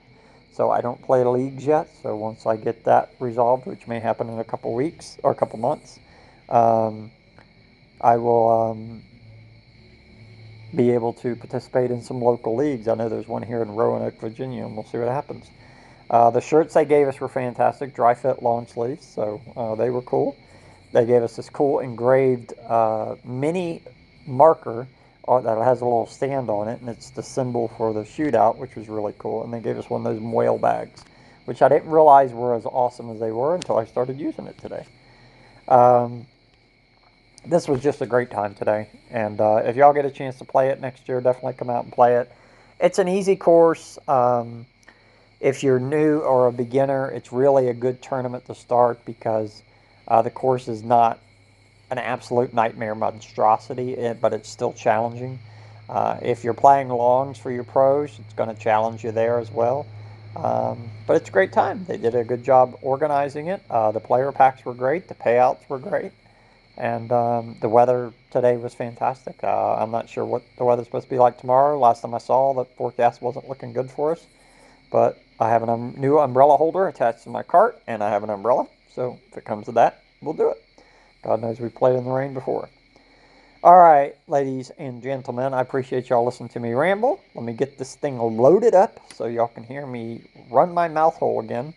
so 0.57 0.71
I 0.71 0.81
don't 0.81 0.99
play 1.03 1.23
leagues 1.23 1.65
yet. 1.67 1.87
So 2.01 2.15
once 2.15 2.47
I 2.47 2.57
get 2.57 2.83
that 2.85 3.11
resolved, 3.19 3.67
which 3.67 3.87
may 3.87 3.99
happen 3.99 4.27
in 4.27 4.39
a 4.39 4.43
couple 4.43 4.73
weeks 4.73 5.17
or 5.21 5.31
a 5.31 5.35
couple 5.35 5.59
months, 5.59 5.99
um, 6.49 7.11
I 8.01 8.17
will 8.17 8.49
um, 8.49 9.03
be 10.75 10.89
able 10.89 11.13
to 11.13 11.35
participate 11.35 11.91
in 11.91 12.01
some 12.01 12.19
local 12.19 12.55
leagues. 12.55 12.87
I 12.87 12.95
know 12.95 13.07
there's 13.07 13.27
one 13.27 13.43
here 13.43 13.61
in 13.61 13.69
Roanoke, 13.69 14.19
Virginia, 14.19 14.65
and 14.65 14.75
we'll 14.75 14.85
see 14.85 14.97
what 14.97 15.07
happens. 15.09 15.45
Uh, 16.09 16.31
the 16.31 16.41
shirts 16.41 16.73
they 16.73 16.85
gave 16.85 17.07
us 17.07 17.19
were 17.19 17.29
fantastic, 17.29 17.93
dry 17.93 18.15
fit 18.15 18.41
long 18.41 18.65
sleeves, 18.65 19.05
so 19.05 19.39
uh, 19.55 19.75
they 19.75 19.91
were 19.91 20.01
cool. 20.01 20.35
They 20.91 21.05
gave 21.05 21.21
us 21.21 21.35
this 21.35 21.49
cool 21.49 21.79
engraved 21.79 22.53
uh, 22.67 23.15
mini 23.23 23.83
marker 24.25 24.87
uh, 25.27 25.41
that 25.41 25.57
has 25.57 25.81
a 25.81 25.85
little 25.85 26.07
stand 26.07 26.49
on 26.49 26.67
it, 26.67 26.79
and 26.79 26.89
it's 26.89 27.09
the 27.09 27.23
symbol 27.23 27.67
for 27.77 27.93
the 27.93 28.01
shootout, 28.01 28.57
which 28.57 28.75
was 28.75 28.87
really 28.87 29.13
cool. 29.17 29.43
And 29.43 29.53
they 29.53 29.59
gave 29.59 29.77
us 29.77 29.89
one 29.89 30.05
of 30.05 30.13
those 30.13 30.21
whale 30.21 30.57
bags, 30.57 31.03
which 31.45 31.61
I 31.61 31.69
didn't 31.69 31.89
realize 31.89 32.31
were 32.31 32.55
as 32.55 32.65
awesome 32.65 33.09
as 33.09 33.19
they 33.19 33.31
were 33.31 33.55
until 33.55 33.77
I 33.77 33.85
started 33.85 34.19
using 34.19 34.47
it 34.47 34.57
today. 34.57 34.85
Um, 35.67 36.25
this 37.45 37.67
was 37.67 37.81
just 37.81 38.01
a 38.01 38.05
great 38.05 38.31
time 38.31 38.55
today. 38.55 38.89
And 39.09 39.39
uh, 39.39 39.61
if 39.65 39.75
y'all 39.75 39.93
get 39.93 40.05
a 40.05 40.11
chance 40.11 40.37
to 40.39 40.45
play 40.45 40.69
it 40.69 40.81
next 40.81 41.07
year, 41.07 41.21
definitely 41.21 41.53
come 41.53 41.69
out 41.69 41.83
and 41.83 41.93
play 41.93 42.15
it. 42.15 42.31
It's 42.79 42.99
an 42.99 43.07
easy 43.07 43.35
course. 43.35 43.97
Um, 44.07 44.65
if 45.39 45.63
you're 45.63 45.79
new 45.79 46.19
or 46.19 46.47
a 46.47 46.51
beginner, 46.51 47.09
it's 47.09 47.31
really 47.31 47.69
a 47.69 47.73
good 47.73 48.01
tournament 48.01 48.45
to 48.45 48.55
start 48.55 49.03
because 49.05 49.61
uh, 50.07 50.21
the 50.21 50.29
course 50.29 50.67
is 50.67 50.83
not 50.83 51.19
an 51.89 51.97
absolute 51.97 52.53
nightmare 52.53 52.95
monstrosity, 52.95 53.97
eh, 53.97 54.13
but 54.13 54.33
it's 54.33 54.49
still 54.49 54.73
challenging. 54.73 55.39
Uh, 55.89 56.17
if 56.21 56.43
you're 56.43 56.53
playing 56.53 56.89
longs 56.89 57.37
for 57.37 57.51
your 57.51 57.63
pros, 57.63 58.19
it's 58.19 58.33
going 58.33 58.53
to 58.53 58.61
challenge 58.61 59.03
you 59.03 59.11
there 59.11 59.39
as 59.39 59.49
well. 59.51 59.85
Um, 60.35 60.89
but 61.07 61.15
it's 61.15 61.29
a 61.29 61.31
great 61.31 61.53
time. 61.53 61.85
They 61.85 61.97
did 61.97 62.13
a 62.13 62.23
good 62.23 62.43
job 62.43 62.77
organizing 62.81 63.47
it. 63.47 63.61
Uh, 63.69 63.91
the 63.91 63.99
player 63.99 64.31
packs 64.31 64.65
were 64.65 64.73
great. 64.73 65.07
The 65.07 65.15
payouts 65.15 65.67
were 65.69 65.79
great. 65.79 66.11
And 66.77 67.11
um, 67.11 67.57
the 67.59 67.69
weather 67.69 68.13
today 68.29 68.57
was 68.57 68.73
fantastic. 68.73 69.43
Uh, 69.43 69.75
I'm 69.75 69.89
not 69.89 70.09
sure 70.09 70.25
what 70.25 70.43
the 70.57 70.65
weather's 70.65 70.85
supposed 70.85 71.05
to 71.05 71.09
be 71.09 71.17
like 71.17 71.39
tomorrow. 71.39 71.79
Last 71.79 72.01
time 72.01 72.13
I 72.13 72.19
saw, 72.19 72.53
the 72.53 72.65
forecast 72.65 73.21
wasn't 73.21 73.49
looking 73.49 73.73
good 73.73 73.89
for 73.89 74.11
us. 74.11 74.23
But 74.91 75.19
I 75.39 75.49
have 75.49 75.63
a 75.63 75.71
um, 75.71 75.95
new 75.97 76.19
umbrella 76.19 76.57
holder 76.57 76.87
attached 76.87 77.23
to 77.23 77.29
my 77.29 77.41
cart, 77.41 77.81
and 77.87 78.03
I 78.03 78.09
have 78.09 78.23
an 78.23 78.29
umbrella. 78.29 78.67
So 78.93 79.19
if 79.31 79.37
it 79.37 79.45
comes 79.45 79.65
to 79.65 79.71
that, 79.73 80.03
we'll 80.21 80.33
do 80.33 80.49
it. 80.49 80.66
God 81.27 81.41
knows 81.41 81.59
we 81.59 81.67
played 81.67 81.97
in 81.97 82.05
the 82.05 82.09
rain 82.09 82.33
before. 82.33 82.69
All 83.61 83.75
right, 83.75 84.15
ladies 84.29 84.69
and 84.77 85.03
gentlemen, 85.03 85.53
I 85.53 85.59
appreciate 85.59 86.07
y'all 86.07 86.23
listening 86.23 86.47
to 86.49 86.59
me 86.61 86.71
ramble. 86.71 87.19
Let 87.35 87.43
me 87.43 87.51
get 87.51 87.77
this 87.77 87.95
thing 87.95 88.17
loaded 88.17 88.73
up 88.73 89.01
so 89.13 89.25
y'all 89.25 89.49
can 89.49 89.65
hear 89.65 89.85
me 89.85 90.21
run 90.49 90.73
my 90.73 90.87
mouth 90.87 91.17
hole 91.17 91.41
again. 91.41 91.73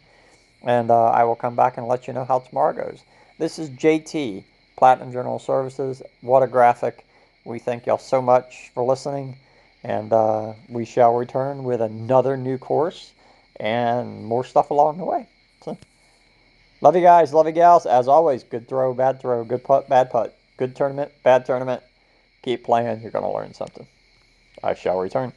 And 0.63 0.93
uh, 0.93 1.07
I 1.07 1.25
will 1.25 1.35
come 1.35 1.57
back 1.57 1.79
and 1.79 1.89
let 1.89 2.07
you 2.07 2.13
know 2.13 2.25
how 2.25 2.39
tomorrow 2.39 2.75
goes. 2.75 3.01
This 3.39 3.59
is 3.59 3.71
JT 3.71 4.45
Platinum 4.77 5.11
General 5.11 5.41
Services. 5.41 6.01
WhatAGraphic. 6.23 7.01
We 7.45 7.59
thank 7.59 7.87
y'all 7.87 7.99
so 7.99 8.23
much 8.23 8.71
for 8.73 8.85
listening, 8.85 9.37
and 9.83 10.13
uh, 10.13 10.53
we 10.69 10.85
shall 10.85 11.17
return 11.17 11.65
with 11.65 11.81
another 11.81 12.37
new 12.37 12.57
course 12.57 13.15
and 13.59 14.25
more 14.25 14.45
stuff 14.45 14.71
along 14.71 14.99
the 14.99 15.05
way. 15.05 15.27
Love 16.83 16.97
you 16.97 17.03
guys, 17.03 17.35
love 17.35 17.47
you 17.47 17.53
gals. 17.53 17.85
As 17.85 18.09
always, 18.09 18.43
good 18.43 18.67
throw, 18.67 18.95
bad 18.95 19.21
throw, 19.21 19.45
good 19.45 19.63
putt, 19.63 19.89
bad 19.89 20.11
putt, 20.11 20.35
good 20.57 20.75
tournament, 20.75 21.13
bad 21.23 21.45
tournament. 21.45 21.83
Keep 22.43 22.65
playing, 22.65 23.03
you're 23.03 23.11
going 23.11 23.25
to 23.25 23.31
learn 23.31 23.53
something. 23.53 23.87
I 24.63 24.75
shall 24.75 24.99
return. 24.99 25.33